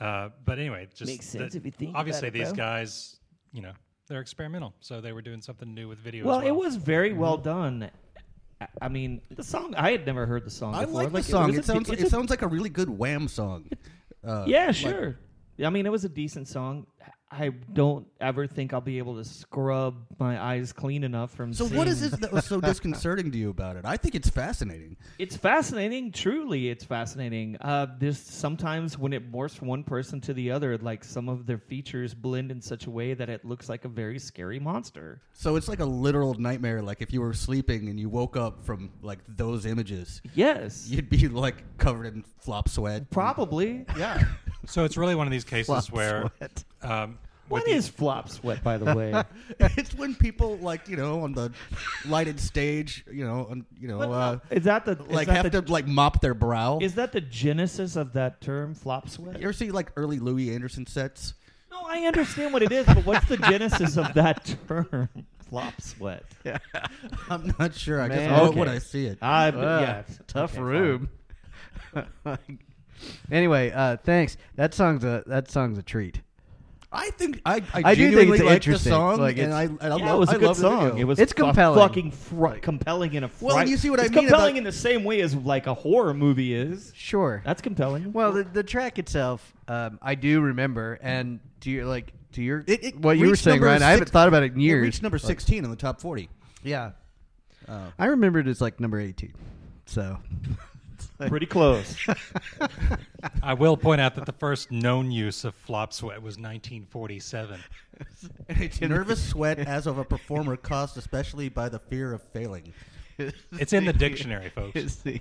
[0.00, 2.56] Uh, but anyway, just Makes sense the- if you think about obviously it, these bro.
[2.56, 3.18] guys,
[3.52, 3.72] you know,
[4.08, 6.24] they're experimental, so they were doing something new with video.
[6.24, 6.54] Well, as well.
[6.54, 7.90] it was very well done.
[8.60, 10.74] I- I mean, the song I had never heard the song.
[10.74, 11.02] I before.
[11.02, 11.48] like the it song.
[11.48, 13.68] was It, a- sounds it's it a- sounds like a really good Wham song.
[14.24, 15.18] Uh, Yeah, like- sure.
[15.64, 16.86] I mean, it was a decent song.
[17.30, 21.52] I don't ever think I'll be able to scrub my eyes clean enough from.
[21.52, 23.84] so what is it that was so disconcerting to you about it?
[23.84, 24.96] I think it's fascinating.
[25.18, 26.10] It's fascinating.
[26.10, 27.58] Truly, it's fascinating.
[27.60, 31.44] Uh, there's sometimes when it morphs from one person to the other, like some of
[31.44, 35.20] their features blend in such a way that it looks like a very scary monster.
[35.34, 36.80] So it's like a literal nightmare.
[36.80, 41.10] Like if you were sleeping and you woke up from like those images, Yes, you'd
[41.10, 43.10] be like covered in flop sweat.
[43.10, 43.84] probably.
[43.98, 44.24] Yeah.
[44.68, 46.64] so it's really one of these cases Flop where sweat.
[46.82, 49.22] um, What the- is flop sweat, by the way?
[49.76, 51.50] it's when people like you know on the
[52.06, 55.52] lighted stage, you know, on, you know, uh, is that the is like that have
[55.52, 56.78] the, to like mop their brow.
[56.80, 59.36] Is that the genesis of that term, flop sweat?
[59.38, 61.34] you ever see like early Louie Anderson sets?
[61.70, 65.08] No, I understand what it is, but what's the genesis of that term,
[65.48, 66.24] flop sweat?
[67.30, 68.00] I'm not sure.
[68.00, 68.18] I Man.
[68.18, 68.58] just know it Okay.
[68.60, 69.18] when I see it.
[69.22, 71.08] I Ah, yeah, tough okay, room.
[73.30, 74.36] Anyway, uh, thanks.
[74.56, 76.20] That song's a that song's a treat.
[76.90, 78.92] I think I I, I do think genuinely it's like the interesting.
[78.92, 80.56] song, Like, and I, it's- and I Yeah, love, it was a I good love
[80.56, 80.98] the song.
[80.98, 81.78] It was It's fu- compelling.
[81.86, 83.30] fucking fr- compelling in a.
[83.40, 85.34] Well, and you see what I it's mean compelling about- in the same way as
[85.34, 86.90] like a horror movie is.
[86.96, 87.42] Sure.
[87.44, 88.12] That's compelling.
[88.14, 92.64] well, the, the track itself, um, I do remember, and to your like to your
[92.66, 93.82] It- it what you were reached saying, number Ryan.
[93.82, 94.82] I haven't six- thought about it in It years.
[94.82, 96.30] reached number sixteen in the top forty.
[96.62, 96.92] yeah,
[97.68, 99.34] Uh, I remember it as like number eighteen.
[99.84, 100.16] So
[101.26, 101.96] Pretty close.
[103.42, 107.60] I will point out that the first known use of flop sweat was 1947.
[108.48, 112.72] it's nervous sweat as of a performer caused especially by the fear of failing.
[113.52, 114.76] It's in the dictionary, folks.
[114.76, 115.20] It's the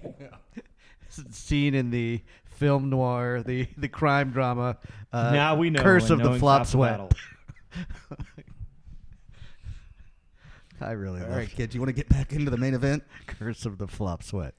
[0.55, 4.77] it's scene in the film noir, the the crime drama.
[5.11, 5.81] Uh, now we know.
[5.81, 6.91] Curse and of the knowing's flop half sweat.
[6.91, 7.09] battle.
[10.79, 13.03] I really All love right, kids, you want to get back into the main event?
[13.25, 14.53] Curse of the flop sweat.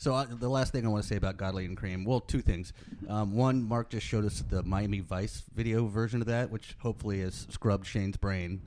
[0.00, 2.40] So uh, the last thing I want to say about Godley and Creme, well, two
[2.40, 2.72] things.
[3.08, 7.20] Um, one, Mark just showed us the Miami Vice video version of that, which hopefully
[7.20, 8.62] has scrubbed Shane's brain.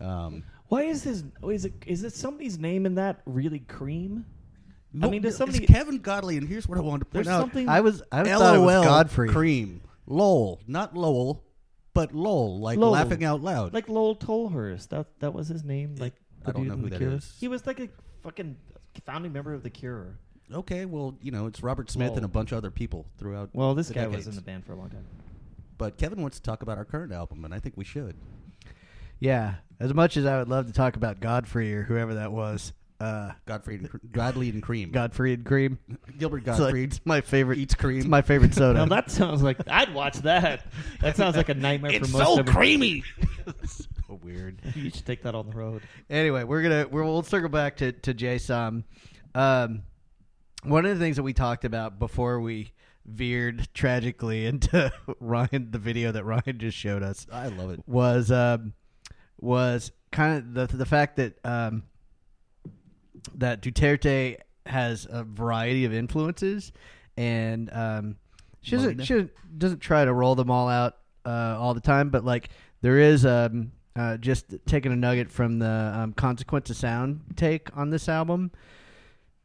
[0.00, 1.24] Um, Why is his?
[1.42, 1.74] Is it?
[1.86, 4.24] Is it somebody's name in that really cream?
[5.02, 5.60] I mean, does it's?
[5.60, 7.68] Kevin Godley, and here's what I wanted to point There's out: something.
[7.68, 9.28] I was I thought it was LOL Godfrey.
[9.28, 11.44] Cream, Lowell, not Lowell,
[11.94, 12.92] but Lowell, like Lowell.
[12.92, 13.74] laughing out loud.
[13.74, 14.88] like Lowell Tolhurst.
[14.88, 15.96] That that was his name.
[15.98, 17.12] Like the I don't dude know in who the that Cure.
[17.12, 17.34] is.
[17.38, 17.88] He was like a
[18.22, 18.56] fucking
[19.04, 20.18] founding member of the Cure.
[20.52, 22.16] okay, well, you know, it's Robert Smith Lol.
[22.16, 23.50] and a bunch of other people throughout.
[23.52, 24.28] Well, this the guy was decades.
[24.28, 25.04] in the band for a long time.
[25.76, 28.16] But Kevin wants to talk about our current album, and I think we should.
[29.20, 32.72] Yeah, as much as I would love to talk about Godfrey or whoever that was,
[33.00, 34.90] uh, Godfrey, and, Cr- Godley and Creme.
[34.90, 35.78] Godfrey and Cream.
[36.18, 37.58] Gilbert It's, like- Gottfried it's my favorite.
[37.58, 37.98] eats cream.
[37.98, 38.80] It's my favorite soda.
[38.80, 40.66] Now that sounds like I'd watch that.
[41.00, 43.04] That sounds like a nightmare it's for most so of creamy.
[43.64, 44.60] so weird.
[44.74, 45.82] You should take that on the road.
[46.10, 48.84] anyway, we're gonna we're, we'll circle back to to Jay Som.
[49.34, 49.82] Um,
[50.64, 52.72] one of the things that we talked about before we
[53.06, 57.80] veered tragically into Ryan, the video that Ryan just showed us, I love it.
[57.86, 58.72] was um,
[59.40, 61.84] was kind of the the fact that um,
[63.36, 66.72] that Duterte has a variety of influences,
[67.16, 68.16] and um,
[68.60, 72.10] she doesn't she doesn't, doesn't try to roll them all out uh, all the time,
[72.10, 72.50] but like
[72.80, 77.76] there is um, uh, just taking a nugget from the um, Consequence of Sound take
[77.76, 78.50] on this album.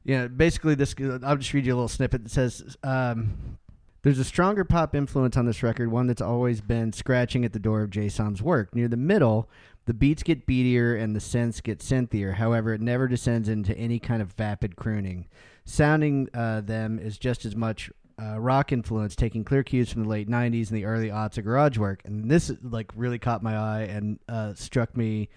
[0.03, 0.93] Yeah, basically, this.
[1.23, 2.77] I'll just read you a little snippet that says.
[2.83, 3.57] Um,
[4.03, 7.59] there's a stronger pop influence on this record, one that's always been scratching at the
[7.59, 8.75] door of Jay Som's work.
[8.75, 9.49] Near the middle,
[9.85, 12.33] the beats get beatier and the synths get synthier.
[12.35, 15.27] However, it never descends into any kind of vapid crooning.
[15.65, 17.91] Sounding uh, them is just as much
[18.21, 21.43] uh, rock influence, taking clear cues from the late '90s and the early aughts of
[21.45, 22.01] garage work.
[22.05, 25.29] And this like really caught my eye and uh, struck me,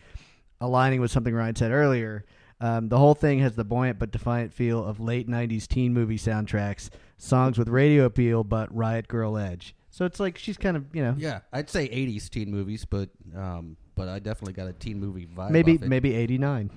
[0.61, 2.25] aligning with something Ryan said earlier.
[2.61, 6.19] Um, the whole thing has the buoyant but defiant feel of late '90s teen movie
[6.19, 9.75] soundtracks, songs with radio appeal but riot grrrl edge.
[9.91, 13.11] So it's like she's kind of you know Yeah, I'd say '80s teen movies, but
[13.35, 15.51] um, but I definitely got a teen movie vibe.
[15.51, 15.89] maybe off it.
[15.89, 16.71] maybe '89.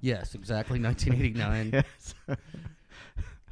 [0.00, 0.80] Yes, exactly.
[0.80, 1.70] 1989.
[2.28, 2.38] yes.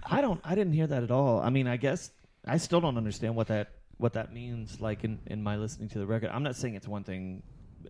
[0.05, 0.41] I don't.
[0.45, 1.41] I didn't hear that at all.
[1.41, 2.11] I mean, I guess
[2.47, 4.81] I still don't understand what that what that means.
[4.81, 7.43] Like in in my listening to the record, I'm not saying it's one thing.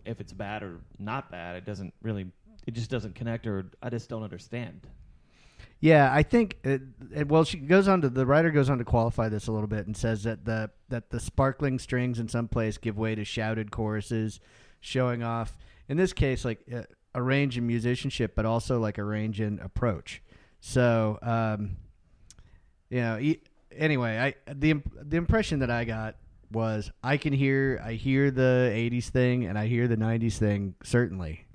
[0.05, 2.31] If it's bad or not bad, it doesn't really.
[2.65, 4.87] It just doesn't connect, or I just don't understand.
[5.79, 6.57] Yeah, I think.
[6.63, 6.81] It,
[7.15, 9.67] it, well, she goes on to the writer goes on to qualify this a little
[9.67, 13.23] bit and says that the that the sparkling strings in some place give way to
[13.23, 14.39] shouted choruses,
[14.87, 15.57] showing off.
[15.89, 16.83] In this case, like uh,
[17.13, 20.21] a range in musicianship, but also like a range in approach.
[20.59, 21.77] So, um,
[22.89, 23.41] you know, e-
[23.75, 24.17] anyway,
[24.47, 26.15] I the the impression that I got
[26.51, 30.75] was I can hear I hear the '80s thing and I hear the '90s thing
[30.83, 31.45] certainly.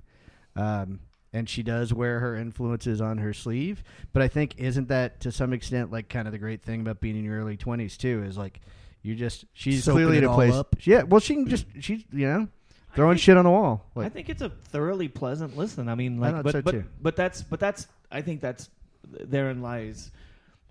[0.55, 0.99] Um,
[1.35, 3.83] and she does wear her influences on her sleeve.
[4.13, 7.01] But I think isn't that to some extent like kind of the great thing about
[7.01, 8.61] being in your early twenties too is like
[9.01, 10.53] you just she's Soaking clearly at a place.
[10.53, 10.75] up.
[10.81, 12.47] Yeah, well she can just she's you know
[12.95, 13.85] throwing shit on the wall.
[13.95, 15.89] I think it's a thoroughly pleasant listen.
[15.89, 18.69] I mean, I like, thought but so, but but that's but that's I think that's
[19.03, 20.11] therein lies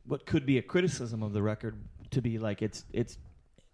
[0.07, 1.77] what could be a criticism of the record
[2.11, 3.18] to be like it's it's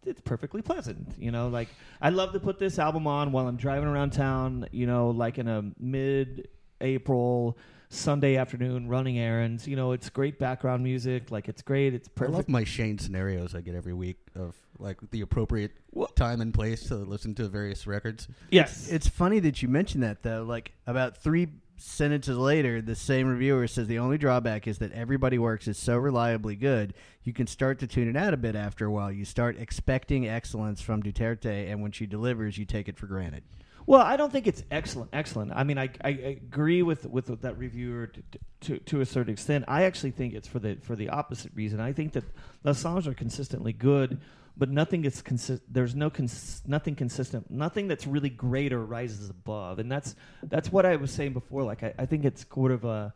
[0.05, 1.15] it's perfectly pleasant.
[1.19, 1.69] You know, like
[2.01, 4.67] I love to put this album on while I'm driving around town.
[4.71, 7.59] You know, like in a mid-April
[7.91, 9.67] Sunday afternoon running errands.
[9.67, 11.31] You know, it's great background music.
[11.31, 11.95] Like it's great.
[11.95, 12.35] It's perfect.
[12.35, 16.15] I love my Shane scenarios I get every week of like the appropriate What?
[16.17, 18.29] time and place to listen to various records.
[18.51, 20.43] yes, it's funny that you mentioned that though.
[20.45, 25.39] Like about three sentences later, the same reviewer says the only drawback is that everybody
[25.39, 28.87] works is so reliably good, you can start to tune it out a bit after
[28.87, 29.13] a while.
[29.13, 33.45] You start expecting excellence from Duterte, and when she delivers, you take it for granted.
[33.87, 35.11] Well, I don't think it's excellent.
[35.15, 35.53] Excellent.
[35.53, 38.23] I mean, I, I agree with, with with that reviewer to,
[38.63, 39.65] to to a certain extent.
[39.67, 41.81] I actually think it's for the for the opposite reason.
[41.81, 42.25] I think that
[42.63, 44.21] the songs are consistently good,
[44.59, 45.63] but nothing is consist.
[45.71, 47.49] There's no cons- nothing consistent.
[47.51, 49.79] Nothing that's really great or rises above.
[49.79, 51.63] And that's that's what I was saying before.
[51.63, 53.15] Like I, I think it's sort of a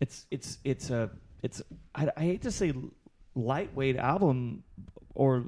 [0.00, 1.10] it's it's it's a
[1.42, 1.62] it's
[1.94, 2.72] I, I hate to say
[3.34, 4.64] lightweight album
[5.14, 5.44] or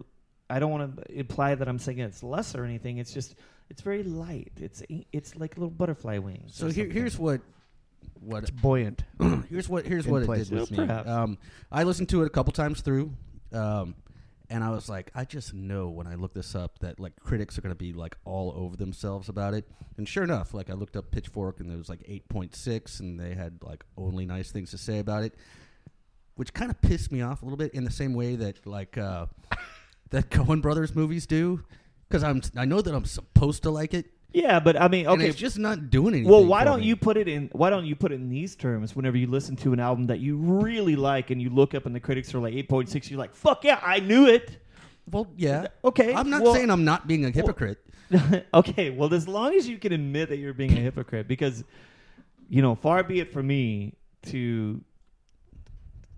[0.51, 2.99] I don't want to imply that I'm saying it's less or anything.
[2.99, 3.37] It's just
[3.71, 4.53] it's very light.
[4.61, 4.83] It's
[5.13, 6.55] it's like little butterfly wings.
[6.55, 7.41] So here, here's what
[8.21, 9.03] what It's buoyant.
[9.49, 10.49] here's what here's In what it places.
[10.51, 10.85] did with me.
[10.89, 11.39] Um,
[11.73, 13.13] I listened to it a couple times through,
[13.53, 13.95] um,
[14.51, 17.57] and I was like, I just know when I look this up that like critics
[17.57, 19.71] are going to be like all over themselves about it.
[19.97, 22.99] And sure enough, like I looked up Pitchfork and there was like eight point six,
[22.99, 25.35] and they had like only nice things to say about it,
[26.35, 28.99] which kind of pissed me off a little bit in the same way that like
[28.99, 29.27] uh,
[30.11, 31.63] that Coen Brothers movies do,
[32.09, 34.07] because I'm I know that I'm supposed to like it.
[34.33, 35.29] Yeah, but I mean, and okay.
[35.29, 36.31] it's just not doing anything.
[36.31, 36.87] Well, why don't me.
[36.87, 37.49] you put it in?
[37.53, 38.95] Why don't you put it in these terms?
[38.95, 41.95] Whenever you listen to an album that you really like, and you look up and
[41.95, 44.63] the critics are like eight point six, you're like, "Fuck yeah, I knew it."
[45.11, 45.69] Well, yeah.
[45.85, 47.79] Okay, I'm not well- saying I'm not being a hypocrite.
[48.55, 51.65] okay, well, as long as you can admit that you're being a hypocrite, because
[52.49, 53.95] you know, far be it from me
[54.27, 54.81] to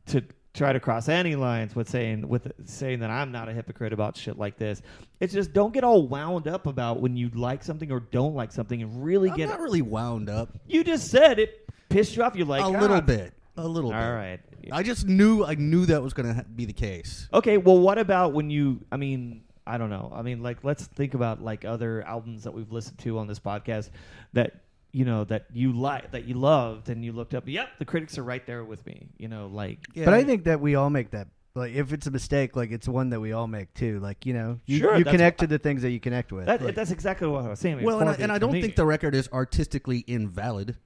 [0.07, 0.23] to
[0.55, 4.17] try to cross any lines with saying with saying that I'm not a hypocrite about
[4.17, 4.83] shit like this.
[5.21, 8.53] It's just don't get all wound up about when you like something or don't like
[8.53, 9.49] something, and really I'm get.
[9.49, 10.51] not really wound up.
[10.67, 12.37] you just said it pissed you off.
[12.37, 13.33] You're like a "Ah." little bit.
[13.57, 13.99] A little bit.
[13.99, 14.41] All right.
[14.71, 17.29] I just knew I knew that was going to ha- be the case.
[17.35, 18.81] Okay, well, what about when you?
[18.93, 20.11] I mean, I don't know.
[20.15, 23.39] I mean, like, let's think about like other albums that we've listened to on this
[23.41, 23.91] podcast
[24.33, 24.62] that
[24.93, 27.45] you know that you like that you loved and you looked up.
[27.47, 29.09] Yep, the critics are right there with me.
[29.19, 30.05] You know, like Yeah.
[30.05, 31.29] But I think that we all make that.
[31.55, 34.01] Like, if it's a mistake, like it's one that we all make too.
[34.01, 36.47] Like, you know, you, Sure, you connect to the things that you connect with.
[36.47, 37.83] that, Like, that's exactly what I was saying.
[37.83, 38.63] well, and I, and I don't me.
[38.63, 40.77] think the record is artistically invalid.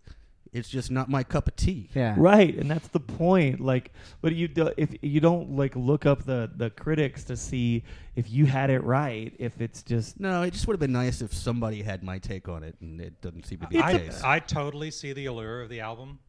[0.56, 1.90] It's just not my cup of tea.
[1.94, 3.60] yeah, Right, and that's the point.
[3.60, 7.84] Like, but you do, if you don't like look up the the critics to see
[8.14, 11.20] if you had it right, if it's just No, it just would have been nice
[11.20, 13.98] if somebody had my take on it, and it doesn't seem to be the I,
[13.98, 14.22] case.
[14.24, 16.20] I totally see the allure of the album,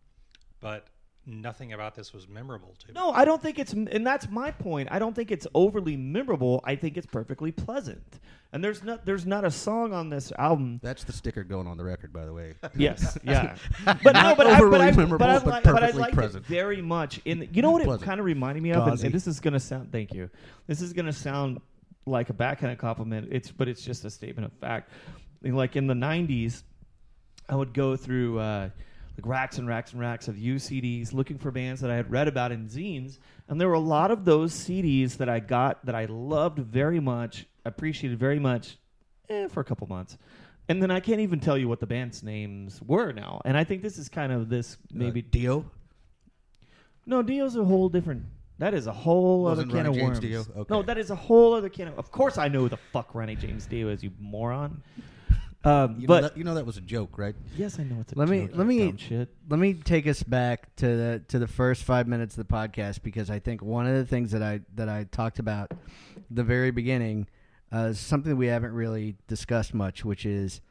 [0.60, 0.88] but
[1.28, 2.94] nothing about this was memorable to me.
[2.94, 4.88] No, I don't think it's, and that's my point.
[4.92, 6.62] I don't think it's overly memorable.
[6.64, 8.20] I think it's perfectly pleasant.
[8.54, 10.80] And there's not, there's not a song on this album.
[10.82, 12.54] That's the sticker going on the record, by the way.
[12.76, 13.56] Yes, yeah,
[13.86, 15.80] but no, Not but I, but overly I, memorable, but I, but like, but I
[15.80, 16.46] perfectly liked present.
[16.46, 17.20] it very much.
[17.26, 19.40] In the, you know what it kind of reminded me of, and, and this is
[19.40, 19.92] gonna sound.
[19.92, 20.30] Thank you.
[20.68, 21.60] This is gonna sound
[22.06, 23.28] like a backhand compliment.
[23.32, 24.92] It's, but it's just a statement of fact.
[25.44, 26.64] Like in the '90s,
[27.50, 28.70] I would go through uh,
[29.18, 32.12] like racks and racks and racks of used CDs looking for bands that I had
[32.12, 35.86] read about in zines, and there were a lot of those CDs that I got
[35.86, 38.78] that I loved very much, appreciated very much,
[39.30, 40.18] eh, for a couple months.
[40.70, 43.42] And then I can't even tell you what the band's names were now.
[43.46, 45.72] And I think this is kind of this maybe Uh, Dio.
[47.06, 48.24] no, Dio's a whole different.
[48.60, 50.50] That is a whole Wasn't other can Ronnie of James worms.
[50.58, 50.74] Okay.
[50.74, 51.98] No, that is a whole other can of.
[51.98, 54.82] Of course, I know who the fuck Ronnie James Dio is, you moron.
[55.68, 57.36] Um, You but know that, you know that was a joke, right?
[57.58, 59.30] yes, I know it's a Let me- joke, let you me- shit.
[59.50, 63.04] let me take us back to the to the first five minutes of the podcast
[63.04, 65.74] because I think one of the things that I that I talked about
[66.32, 67.28] the very beginning
[67.74, 70.62] uh, is something we haven't really discussed much, which is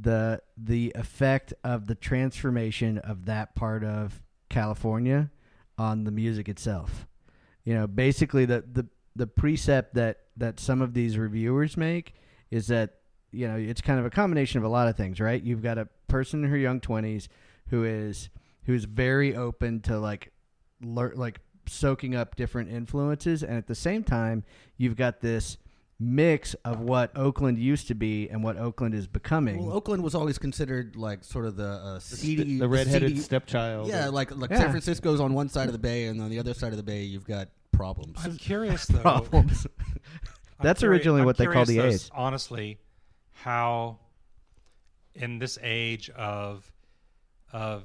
[0.00, 5.30] the the effect of the transformation of that part of California
[5.76, 7.06] on the music itself.
[7.64, 8.86] You know, basically the the
[9.16, 12.14] the precept that that some of these reviewers make
[12.52, 12.94] is that
[13.30, 15.42] you know it's kind of a combination of a lot of things, right?
[15.42, 17.28] You've got a person in her young twenties
[17.68, 18.28] who is
[18.64, 20.32] who's very open to like
[20.82, 24.44] lear- like soaking up different influences, and at the same time,
[24.76, 25.58] you've got this
[26.00, 29.58] mix of what Oakland used to be and what Oakland is becoming.
[29.66, 33.88] Well, Oakland was always considered like sort of the uh, seedy, the redheaded seedy- stepchild.
[33.88, 34.58] Yeah, like like Yeah.
[34.60, 36.82] San Francisco's on one side of the bay, and on the other side of the
[36.84, 38.16] bay, you've got problems.
[38.24, 39.00] I'm curious though.
[39.02, 39.66] problems.
[40.60, 42.10] I'm That's curi- originally I'm what they called the curious, A's.
[42.14, 42.78] Honestly,
[43.42, 43.98] how
[45.14, 46.70] in this age of
[47.52, 47.84] of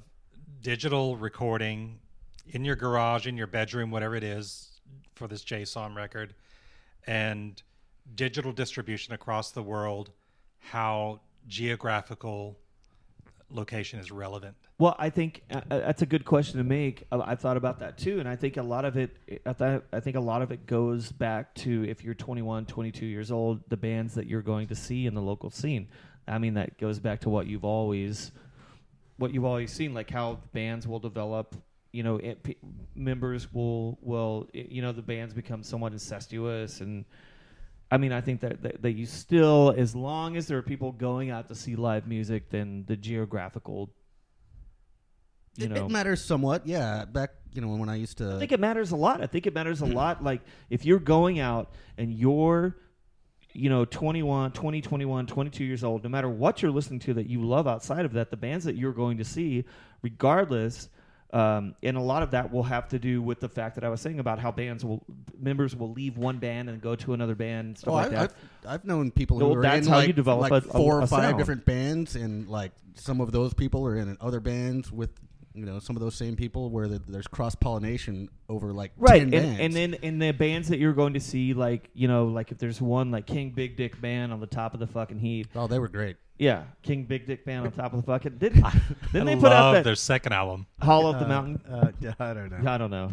[0.61, 1.99] digital recording
[2.47, 4.81] in your garage, in your bedroom, whatever it is
[5.15, 6.33] for this Jay Som record,
[7.07, 7.61] and
[8.15, 10.11] digital distribution across the world,
[10.59, 12.57] how geographical
[13.53, 14.55] location is relevant.
[14.79, 17.03] Well, I think uh, uh, that's a good question to make.
[17.11, 19.15] Uh, I've thought about that too, and I think a lot of it.
[19.45, 23.31] I, I think a lot of it goes back to if you're 21, 22 years
[23.31, 25.87] old, the bands that you're going to see in the local scene.
[26.27, 28.31] I mean, that goes back to what you've always,
[29.17, 31.55] what you've always seen, like how bands will develop.
[31.91, 32.57] You know, it, p-
[32.95, 37.05] members will will it- you know the bands become somewhat incestuous and.
[37.93, 40.91] I mean, I think that, that that you still, as long as there are people
[40.91, 43.91] going out to see live music, then the geographical
[45.57, 46.65] you it, know it matters somewhat.
[46.65, 48.37] Yeah, back you know when I used to.
[48.37, 49.21] I think it matters a lot.
[49.21, 50.23] I think it matters a lot.
[50.23, 50.41] Like
[50.71, 52.77] if you're going out and you're,
[53.53, 57.29] you know, 21, 20, 21, 22 years old, no matter what you're listening to that
[57.29, 59.65] you love outside of that, the bands that you're going to see,
[60.01, 60.89] regardless,
[61.33, 63.89] um, and a lot of that will have to do with the fact that I
[63.89, 65.03] was saying about how bands will
[65.37, 68.09] members will leave one band and go to another band and stuff Oh, like I,
[68.09, 68.21] that.
[68.65, 70.67] I've, I've known people who Well, are that's in how like, you develop like a-
[70.67, 71.37] four a or five sound.
[71.39, 75.09] different bands, and like some of those people are in other bands with
[75.55, 79.19] you know some of those same people where the, there's cross pollination over like right
[79.19, 79.59] 10 and, bands.
[79.59, 82.57] and then in the bands that you're going to see like you know like if
[82.57, 85.67] there's one like king big dick band on the top of the fucking heap oh,
[85.67, 86.15] they were great.
[86.39, 88.79] yeah king big dick band on top of the fucking didn't I
[89.11, 90.65] then they put love out that their second album.
[90.81, 92.71] hall of the Uh, mountain Uh, I don't know.
[92.71, 93.11] i don't know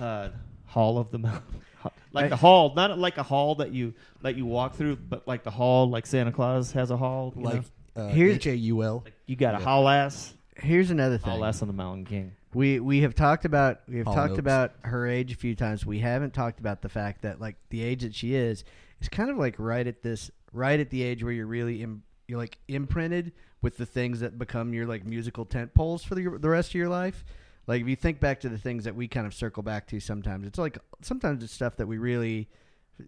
[0.00, 0.28] uh
[0.66, 1.60] hall of the mountain
[2.12, 5.28] like I- the hall not like a hall that you that you walk through but
[5.28, 7.54] like the hall like santa claus has a hall you Like
[7.96, 8.02] know?
[8.04, 9.02] uh, Here's- H A U L.
[9.04, 9.64] like you got a Yeah.
[9.64, 10.32] hall ass
[10.62, 11.30] Here's another thing.
[11.30, 14.30] hall ass on the mountain king We we have talked about we have All talked
[14.30, 14.38] notes.
[14.40, 15.84] about her age a few times.
[15.84, 18.64] We haven't talked about the fact that like the age that she is
[19.00, 22.02] is kind of like right at this right at the age where you're really Im,
[22.28, 23.32] you're like imprinted
[23.62, 26.74] with the things that become your like musical tent poles for the the rest of
[26.74, 27.24] your life.
[27.66, 30.00] Like if you think back to the things that we kind of circle back to
[30.00, 32.48] sometimes, it's like sometimes it's stuff that we really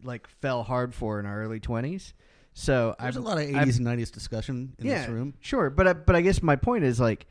[0.02, 2.14] like fell hard for in our early twenties.
[2.56, 5.34] So There's I'm- a lot of 80s I'm- and 90s discussion in this room.
[5.40, 7.26] Sure, but I, but I guess my point is like,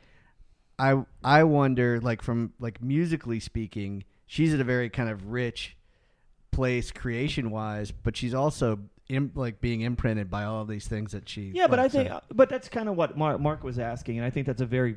[0.78, 5.76] I I wonder like from like musically speaking, she's at a very kind of rich
[6.50, 11.12] place creation wise, but she's also Im- like being imprinted by all of these things
[11.12, 11.52] that she.
[11.54, 14.30] Yeah, but I think, but that's kind of what Mark, Mark was asking, and I
[14.30, 14.96] think that's a very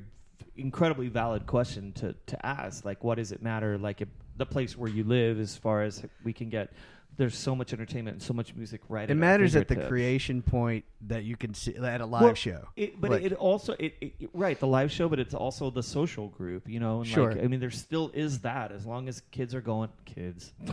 [0.55, 2.85] incredibly valid question to to ask.
[2.85, 3.77] Like, what does it matter?
[3.77, 4.07] Like, if
[4.37, 6.71] the place where you live, as far as we can get.
[7.17, 9.09] There's so much entertainment and so much music right.
[9.09, 12.67] it matters at the creation point that you can see at a live Well, show.
[12.75, 15.81] It, but Like- it also it, it, right the live show, but it's also the
[15.81, 16.69] social group.
[16.69, 17.31] You know, and Sure.
[17.33, 20.53] like I mean, there still is that as long as kids are going kids.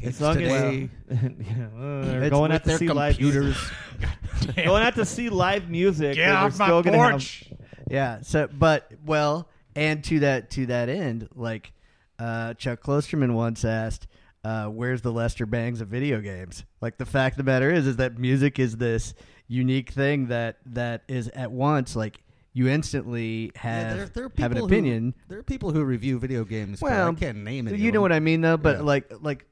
[0.00, 3.56] Kids as long today, as yeah, uh, they're going out to their see live computers.
[4.56, 6.16] going out to see live music.
[6.16, 7.42] Get off my gonna have-
[7.90, 8.22] Yeah.
[8.22, 11.72] So, but well, and to that to that end, like
[12.18, 14.06] uh, Chuck Klosterman once asked,
[14.44, 17.86] uh, "Where's the Lester Bangs of video games?" Like the fact of the matter is,
[17.86, 19.14] is that music is this
[19.48, 22.22] unique thing that that is at once like
[22.54, 25.14] you instantly Yeah, have there, there have an opinion.
[25.16, 26.80] Who, there are people who review video games.
[26.80, 27.76] but Well, I can't name it.
[27.78, 28.56] you know what I mean, though.
[28.56, 28.82] But Yeah.
[28.82, 29.46] like like,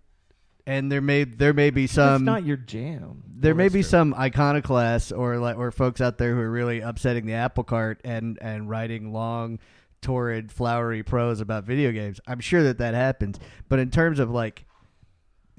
[0.67, 3.23] and there may there may be it's some not your jam.
[3.27, 6.81] there Well, may be some iconoclasts or like or folks out there who are really
[6.81, 9.59] upsetting the apple cart and and writing long
[10.03, 13.39] torrid flowery prose about video games i'm sure that that happens
[13.69, 14.65] but in terms of like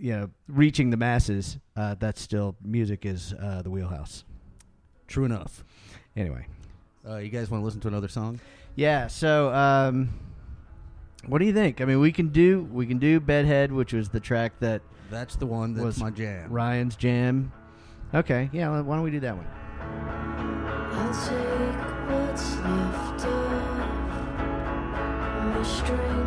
[0.01, 4.23] you know reaching the masses uh, that's still music is uh, the wheelhouse
[5.07, 5.63] True enough.
[6.15, 6.45] anyway
[7.07, 8.39] Uh, you guys want to listen to another song?
[8.75, 10.09] yeah so um
[11.27, 14.09] what do you think i mean we can do we can do bedhead which was
[14.09, 14.81] the track that
[15.11, 16.49] That's the one that's Was my jam.
[16.51, 17.51] ryan's jam
[18.13, 19.45] okay yeah why don't we do that one
[20.93, 21.77] I'll take
[22.09, 23.77] what's left of
[25.45, 26.20] my strength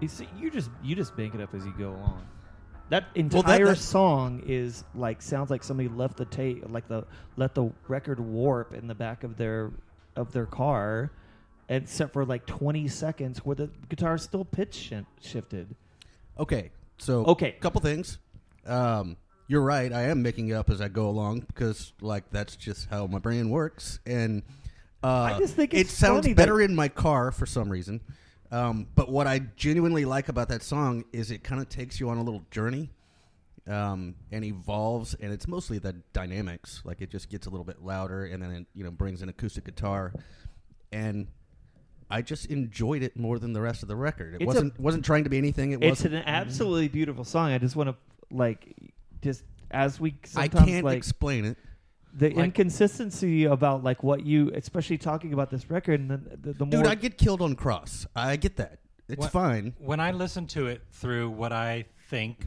[0.00, 2.24] You see, you just you just bank it up as you go along.
[2.90, 7.04] That entire that- song is like sounds like somebody left the tape, like the
[7.36, 9.72] let the record warp in the back of their
[10.14, 11.10] of their car,
[11.68, 15.74] except for like twenty seconds where the guitar is still pitch shi- shifted.
[16.38, 17.48] Okay, so Okay.
[17.58, 18.18] A couple things.
[18.66, 19.16] Um,
[19.48, 19.92] you're right.
[19.92, 23.18] I am making it up as I go along because, like, that's just how my
[23.18, 23.98] brain works.
[24.06, 24.42] And
[25.02, 28.00] uh, I just think it sounds better that- in my car for some reason.
[28.50, 32.08] Um, but what I genuinely like about that song is it kind of takes you
[32.08, 32.90] on a little journey
[33.66, 36.80] um, and evolves, and it's mostly the dynamics.
[36.84, 39.28] Like it just gets a little bit louder, and then it, you know brings an
[39.28, 40.14] acoustic guitar,
[40.92, 41.26] and
[42.10, 44.36] I just enjoyed it more than the rest of the record.
[44.36, 45.72] It It's wasn't wasn't trying to be anything.
[45.72, 46.14] It It's wasn't.
[46.14, 47.52] an absolutely beautiful song.
[47.52, 47.96] I just want to
[48.34, 48.74] like
[49.22, 51.58] just as we I sometimes can't like explain it.
[52.14, 56.52] the like- inconsistency about like what you, especially talking about this record, and the, the,
[56.52, 58.06] the Dude, more I get killed on cross.
[58.16, 58.78] I get that.
[59.08, 59.74] It's What- fine.
[59.78, 62.46] When I listen to it through what I think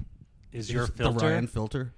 [0.51, 1.93] is your It's filter, The Ryan filter.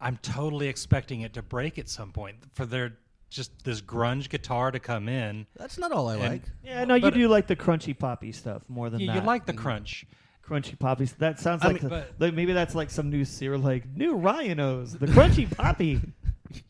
[0.00, 2.96] I'm totally expecting it to break at some point for their
[3.30, 5.46] just this grunge guitar to come in.
[5.56, 6.42] That's not all I And- like.
[6.64, 9.16] yeah, no, you but- do like the crunchy poppy stuff more than You, that.
[9.16, 9.58] you like the mm.
[9.58, 10.06] crunch.
[10.48, 11.12] Crunchy poppies.
[11.14, 13.84] That sounds I like, mean, the- but- like maybe that's like some new cereal, like
[13.94, 16.00] new Ryanos, the crunchy poppy.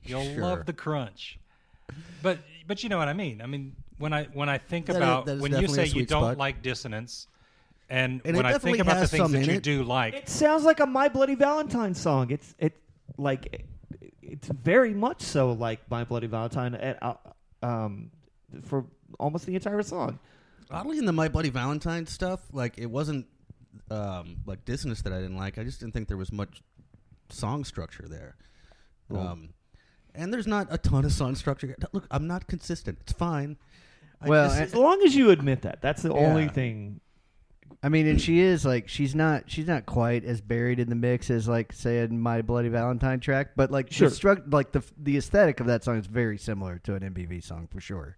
[0.04, 0.42] You'll Sure.
[0.42, 1.38] love the crunch.
[2.22, 3.40] But but you know what I mean.
[3.40, 5.82] I mean when I when I think That is- about that is when you definitely
[5.82, 6.38] a say you sweet don't spot.
[6.38, 7.26] like dissonance,
[7.88, 9.54] and, And it when I definitely think about the has things some that in you
[9.56, 9.62] it.
[9.62, 12.30] do like, It sounds like a My Bloody Valentine song.
[12.30, 12.74] It's it
[13.16, 13.64] like
[14.22, 17.14] it's very much so like My Bloody Valentine at, uh,
[17.62, 18.10] um
[18.64, 18.84] for
[19.18, 20.18] almost the entire song.
[20.70, 23.26] Oddly, in the My Bloody Valentine stuff, like it wasn't
[23.90, 25.58] um, like dissonance that I didn't like.
[25.58, 26.62] I just didn't think there was much
[27.30, 28.36] song structure there.
[29.10, 29.50] Um,
[30.14, 31.74] and there's not a ton of song structure.
[31.92, 32.98] Look, I'm not consistent.
[33.02, 33.56] It's fine.
[34.20, 37.00] I Well, just- As long as you admit that, that's the only thing.
[37.82, 40.96] I mean, and she is like she's not she's not quite as buried in the
[40.96, 44.08] mix as like say in my Bloody Valentine track, but like Sure.
[44.08, 47.44] the struct like the the aesthetic of that song is very similar to an MBV
[47.44, 48.16] song for sure.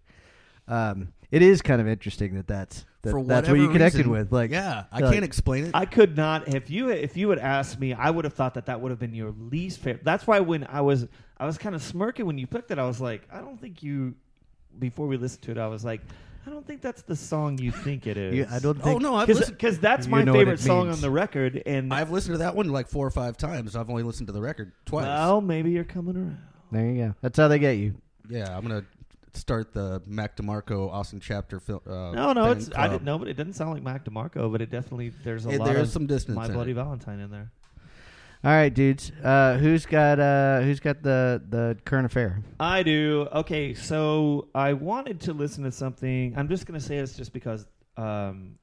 [0.67, 3.97] Um, it is kind of interesting that that's that, for that's what whatever you connected
[3.99, 4.31] reason, with.
[4.31, 5.71] Like, yeah, I like- can't explain it.
[5.73, 8.67] I could not if you if you had asked me, I would have thought that
[8.67, 10.03] that would have been your least favorite.
[10.03, 12.77] That's why when I was I was kind of smirking when you picked it.
[12.79, 14.15] I was like, I don't think you.
[14.79, 15.99] Before we listened to it, I was like,
[16.47, 18.35] I don't think that's the song you think it is.
[18.35, 19.01] you, I don't oh think.
[19.01, 22.55] no, I've because that's my favorite song on the record, and I've listened to that
[22.55, 23.75] one like four or five times.
[23.75, 25.03] I've only listened to the record twice.
[25.05, 26.37] well, maybe you're coming around.
[26.71, 27.15] There you go.
[27.21, 27.95] That's how they get you.
[28.29, 28.85] yeah, I'm gonna
[29.33, 31.59] start the Mac DeMarco Austin chapter.
[31.59, 34.05] Fil- uh, No, no, fan it's I didn't know, but it doesn't sound like Mac
[34.05, 36.35] DeMarco, but it definitely there's a It- lot there's of some distance.
[36.35, 36.75] My in Bloody it.
[36.75, 37.51] Valentine in there.
[38.43, 39.11] All right, dudes.
[39.23, 42.41] Uh, who's got uh, who's got the the current affair?
[42.59, 43.27] I do.
[43.31, 46.33] Okay, so I wanted to listen to something.
[46.35, 47.67] I'm just going to say this just because
[47.97, 48.55] um,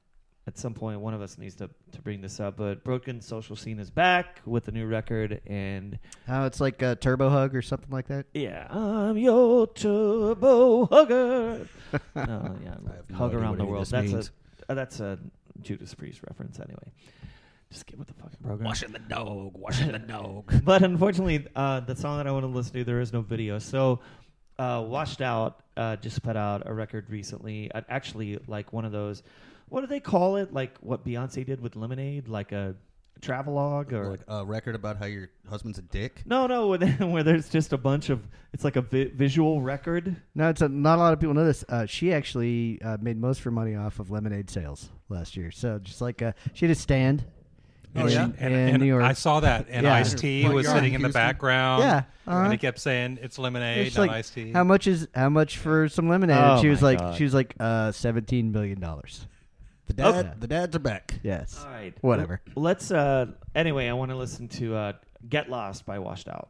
[0.49, 2.57] at some point one of us needs to, to bring this up.
[2.57, 6.95] But Broken Social Scene is back with a new record, and Oh, it's like a
[6.95, 8.25] turbo hug or something like that.
[8.33, 11.67] yeah, I'm your turbo hugger.
[12.15, 13.85] no, yeah, no hug around the world.
[13.85, 14.31] That's means.
[14.67, 15.19] a uh, that's a
[15.61, 16.91] Judas Priest reference, anyway.
[17.71, 18.65] Just get with the fucking program.
[18.65, 20.51] Washing the dog, washing the dog.
[20.65, 23.59] but unfortunately, uh, the song that I want to listen to, there is no video.
[23.59, 23.99] So,
[24.57, 27.71] uh, Washed Out uh, just put out a record recently.
[27.71, 29.21] Uh, actually, like one of those,
[29.69, 30.53] what do they call it?
[30.53, 32.75] Like what Beyonce did with Lemonade, like a
[33.21, 34.11] travelogue or.
[34.11, 36.23] like a record about how your husband's a dick.
[36.25, 38.27] no, no, where, they- where there's just a bunch of.
[38.53, 40.15] It's like a vi- visual record.
[40.35, 41.63] No, it's a, not a lot of people know this.
[41.69, 45.51] Uh, she actually uh, made most of her money off of lemonade sales last year.
[45.51, 47.25] So just like uh, she had a stand.
[47.95, 48.23] Oh, in, yeah?
[48.37, 49.03] and, in and New York.
[49.03, 49.95] I saw that, and Yeah.
[49.95, 51.81] Ice T was yard sitting in the background.
[51.81, 52.43] Yeah, uh-huh.
[52.43, 54.51] and he kept saying it's lemonade, It's not like, iced tea.
[54.51, 56.37] How much is how much for some lemonade?
[56.37, 57.17] Oh and she was like God.
[57.17, 59.25] she was like uh, seventeen million dollars.
[59.89, 60.33] The dad, Okay.
[60.39, 61.15] the dads are back.
[61.23, 61.61] Yes.
[61.65, 61.93] All right.
[62.01, 62.41] Whatever.
[62.55, 62.91] L- Let's.
[62.91, 63.25] Uh,
[63.55, 64.93] anyway, I want to listen to uh,
[65.27, 66.49] "Get Lost" by Washed Out.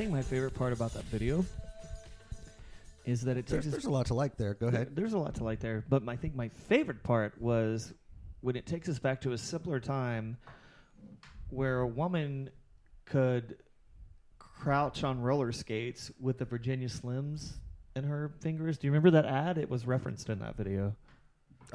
[0.00, 1.44] Think my favorite part about that video
[3.04, 4.54] is that it takes us there's a lot to like there.
[4.54, 4.86] Go ahead.
[4.88, 7.92] There- There's a lot to like there, but I think my favorite part was
[8.40, 10.38] when it takes us back to a simpler time
[11.50, 12.48] where a woman
[13.04, 13.56] could
[14.38, 17.52] crouch on roller skates with the Virginia Slims
[17.94, 18.78] in her fingers.
[18.78, 19.58] Do you remember that ad?
[19.58, 20.94] It was referenced in that video.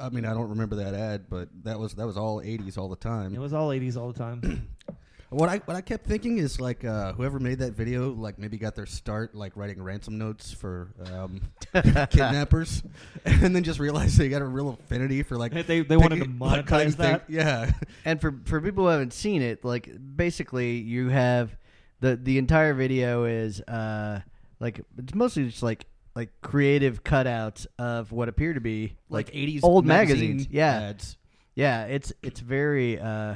[0.00, 2.88] I mean, I don't remember that ad, but that was that was all '80s all
[2.88, 3.34] the time.
[3.34, 4.68] It was all 80s all the time.
[5.30, 8.58] What I what I kept thinking is like uh, whoever made that video, like maybe
[8.58, 11.40] got their start like writing ransom notes for um,
[11.74, 12.82] kidnappers,
[13.24, 16.24] and then just realized they got a real affinity for like they they wanted to
[16.26, 17.26] picking- like, monetize that.
[17.26, 17.72] thing- Yeah,
[18.04, 21.56] And for for people who haven't seen it, like basically you have
[22.00, 24.20] the the entire video is uh
[24.60, 29.60] like it's mostly just like like creative cutouts of what appear to be like '80s
[29.64, 30.48] old magazine magazines.
[30.52, 31.16] Yeah, ads.
[31.56, 31.84] yeah.
[31.86, 33.34] It's it's very uh,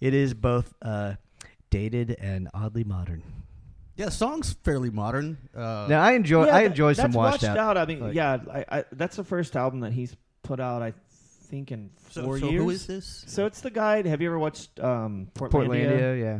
[0.00, 1.14] it is both uh,
[1.70, 3.22] dated and oddly modern.
[3.96, 5.38] Yeah, the song's fairly modern.
[5.56, 7.78] Uh, now I enjoy Yeah, I that- enjoy some that's washed out.
[7.78, 10.82] I mean, like- yeah, I, I, that's the first album that he's put out.
[10.82, 10.92] I
[11.48, 12.62] think in so, four so years.
[12.62, 13.24] who is this?
[13.26, 14.06] So it's the guy.
[14.06, 15.50] Have you ever watched um, Portlandia?
[15.50, 16.38] Portlandia, yeah.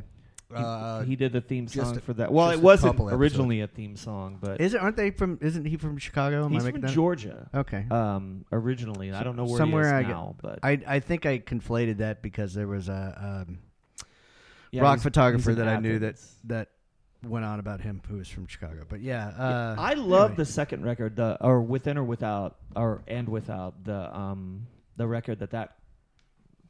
[0.49, 2.31] He, Uh, he did the theme song a- for that.
[2.33, 3.21] Well, it wasn't couple episodes.
[3.21, 4.81] originally a theme song, but Is it?
[4.81, 5.39] Aren't they from?
[5.41, 6.45] Isn't he from Chicago?
[6.45, 6.95] Am he's I making from that?
[6.95, 7.51] Georgia.
[7.53, 7.85] Okay.
[7.91, 11.01] Um, originally, I don't know where Somewhere I he is get- now, but I I
[11.01, 13.59] think I conflated that because there was a um,
[14.77, 16.69] yeah, rock photographer he's in that I knew that that
[17.25, 18.85] went on about him who was from Chicago.
[18.89, 20.37] But yeah, uh, I love anyway.
[20.37, 24.67] the second record, the or within or without, or and without the um
[24.97, 25.77] the record that that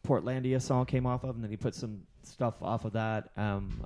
[0.07, 3.31] Portlandia song came off of, and then he put some stuff off of that.
[3.37, 3.85] Um,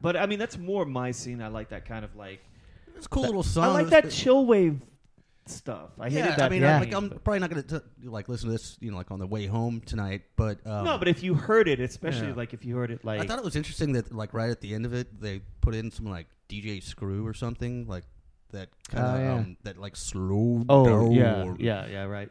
[0.00, 1.42] but I mean, that's more my scene.
[1.42, 2.40] I like that kind of like
[2.96, 3.64] it's a cool that- little song.
[3.64, 4.80] I like that chill wave
[5.46, 5.90] stuff.
[5.98, 6.40] I hated yeah, that.
[6.42, 6.74] I mean, Yeah.
[6.76, 9.18] I'm, like, I'm probably not going to like listen to this, you know, like on
[9.18, 10.22] the way home tonight.
[10.36, 12.34] But um, no, but if you heard it, especially Yeah.
[12.34, 14.60] like if you heard it, like I thought it was interesting that like right at
[14.60, 18.04] the end of it, they put in some like DJ Screw or something like
[18.52, 19.34] that kind of Oh, yeah.
[19.34, 20.64] um, that like slow.
[20.68, 21.12] oh down.
[21.12, 22.28] yeah, yeah, yeah, right.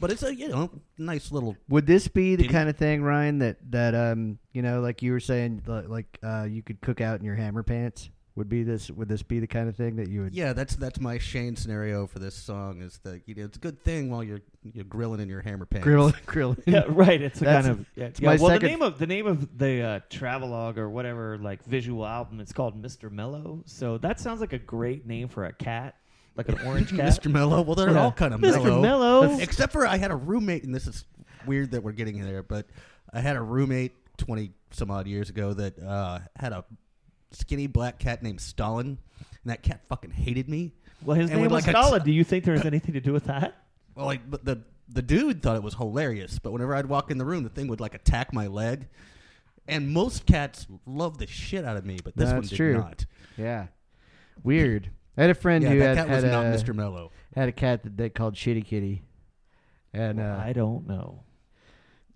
[0.00, 1.56] But it's a you know nice little.
[1.68, 5.12] Would this be the kind of thing, Ryan, that that um you know, like you
[5.12, 8.10] were saying, like uh, you could cook out in your hammer pants?
[8.36, 8.90] Would be this?
[8.90, 10.34] Would this be the kind of thing that you would?
[10.34, 12.82] Yeah, that's that's my Shane scenario for this song.
[12.82, 14.40] Is that you know it's a good thing while you're
[14.72, 15.84] you're grilling in your hammer pants.
[15.86, 16.56] grilling grill.
[16.66, 17.22] Yeah, right.
[17.22, 18.06] It's a kind of yeah.
[18.06, 20.90] it's yeah, my well, second- the name of the name of the uh, travelogue or
[20.90, 22.40] whatever like visual album.
[22.40, 23.08] It's called Mr.
[23.08, 23.62] Mellow.
[23.66, 25.94] So that sounds like a great name for a cat,
[26.34, 27.06] like an orange cat.
[27.06, 27.30] Mr.
[27.30, 27.62] Mellow.
[27.62, 28.02] Well, they're Yeah.
[28.02, 28.64] all kind of Mr.
[28.64, 28.82] mellow.
[28.82, 29.38] Mellow.
[29.38, 31.04] Except for I had a roommate, and this is
[31.46, 32.66] weird that we're getting there, but
[33.12, 36.64] I had a roommate twenty some odd years ago that uh, had a
[37.34, 38.98] skinny black cat named Stalin, and
[39.44, 40.72] that cat fucking hated me.
[41.04, 42.00] Well, his And name with, was like, a Stalin.
[42.00, 43.54] t- Do you think there has anything to do with that?
[43.94, 47.18] Well, like but the the dude thought it was hilarious, but whenever I'd walk in
[47.18, 48.88] the room, the thing would like attack my leg.
[49.66, 52.74] And most cats love the shit out of me, but this one That's did true.
[52.74, 53.06] not.
[53.38, 53.68] Yeah.
[54.42, 54.90] Weird.
[55.16, 56.74] I had a friend Yeah, who that had, cat was had not a, Mr.
[56.74, 57.12] Mellow.
[57.34, 59.02] had a cat that they called Shitty Kitty,
[59.94, 61.22] and uh, I don't know.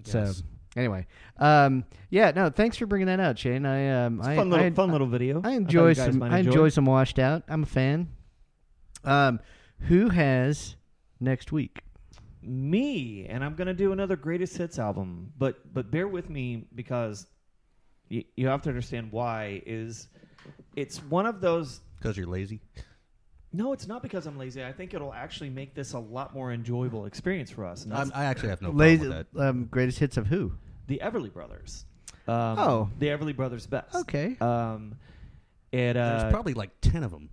[0.04, 0.42] so Yes.
[0.78, 1.06] Anyway,
[1.38, 3.66] um, yeah, no, thanks for bringing that out, Shane.
[3.66, 5.40] I um, It's a I, fun little I, fun little video.
[5.44, 6.18] I enjoy you guys some.
[6.20, 7.42] might I enjoy some washed out.
[7.48, 8.08] I'm a fan.
[9.04, 9.40] Um,
[9.80, 10.76] who has
[11.20, 11.80] next week?
[12.40, 15.32] me, and I'm gonna do another greatest hits album.
[15.36, 17.26] But but bear with me because
[18.10, 19.60] y- you have to understand why.
[19.66, 20.08] Is
[20.76, 22.60] it's one of those Because you're lazy.
[23.52, 24.62] No, it's not because I'm lazy.
[24.64, 27.82] I think it'll actually make this a lot more enjoyable experience for us.
[27.84, 29.48] And that's I'm, I actually have no problem Lazy, with that.
[29.48, 30.52] um, greatest hits of who?
[30.88, 31.84] The Everly Brothers.
[32.26, 32.90] Um, Oh.
[32.98, 33.94] the Everly Brothers best.
[33.94, 34.36] Okay.
[34.40, 34.96] Um,
[35.72, 37.30] it uh, There's probably like ten of them.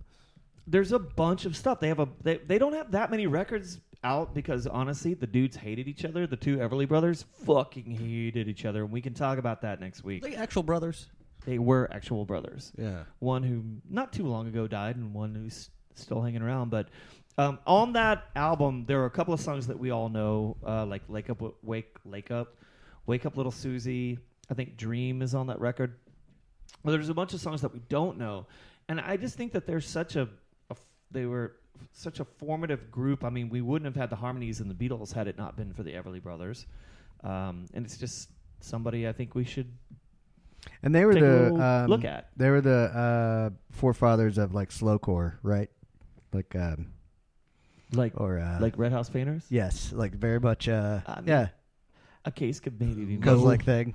[0.66, 1.80] there's a bunch of stuff.
[1.80, 5.56] They have a they, they don't have that many records out because honestly, the dudes
[5.56, 6.26] hated each other.
[6.26, 10.04] The two Everly brothers fucking hated each other, and we can talk about that next
[10.04, 10.22] week.
[10.22, 11.08] They actual brothers.
[11.44, 12.72] They were actual brothers.
[12.76, 13.04] Yeah.
[13.20, 16.70] one who not too long ago died and one who's still hanging around.
[16.70, 16.88] But
[17.38, 20.84] um, on that album, there are a couple of songs that we all know, uh,
[20.86, 22.56] like "Lake Up, Wake, Lake Up,"
[23.06, 24.18] "Wake Up, Little Susie."
[24.50, 25.94] I think "Dream" is on that record.
[26.82, 28.46] Well, there's a bunch of songs that we don't know,
[28.88, 30.28] and I just think that they're such a
[31.10, 31.56] they were
[31.92, 33.24] such a formative group.
[33.24, 35.72] I mean, we wouldn't have had the harmonies in the Beatles had it not been
[35.72, 36.66] for the Everly Brothers,
[37.22, 38.30] um, and it's just
[38.60, 39.72] somebody I think we should
[40.82, 42.28] And they were the um, look at.
[42.36, 45.70] They were the uh, forefathers of like slowcore, right?
[46.32, 46.92] Like um,
[47.92, 49.44] like or uh, like Red House Painters.
[49.48, 50.68] yes, like very much.
[50.68, 51.48] Uh, I mean, yeah,
[52.26, 53.16] a case community.
[53.16, 53.94] Goes like thing.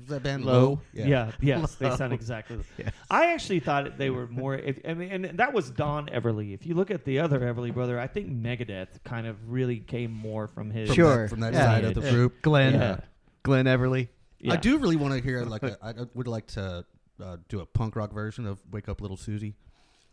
[0.00, 0.80] Is that band Low?
[0.92, 1.32] Yeah.
[1.40, 2.56] yes, they sound exactly.
[2.56, 2.92] The, Yes.
[3.10, 4.54] I actually thought they were more.
[4.54, 6.54] If, I mean, and that was Don Everly.
[6.54, 10.12] If you look at the other Everly brother, I think Megadeth kind of really came
[10.12, 10.88] more from his.
[10.88, 11.22] From Sure.
[11.22, 11.64] that, from that Yeah.
[11.64, 12.42] side of the group.
[12.42, 12.74] Glenn.
[12.74, 13.00] Yeah.
[13.42, 14.08] Glenn Everly.
[14.38, 14.52] Yeah.
[14.52, 16.84] I do really want to hear like I would like to
[17.20, 19.56] uh, do a punk rock version of "Wake Up, Little Susie."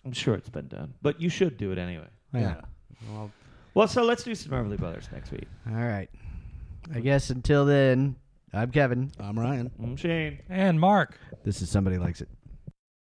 [0.04, 2.08] I'm sure it's been done, but you should do it anyway.
[2.34, 2.62] Yeah.
[3.12, 3.32] Well,
[3.76, 5.48] Well, so let's do some Everly brothers next week.
[5.70, 6.10] all right.
[6.94, 8.16] I guess until then,
[8.54, 9.12] I'm Kevin.
[9.20, 9.72] I'm Ryan.
[9.82, 10.40] I'm Shane.
[10.50, 11.18] And Mark.
[11.44, 12.30] This is Somebody Likes It.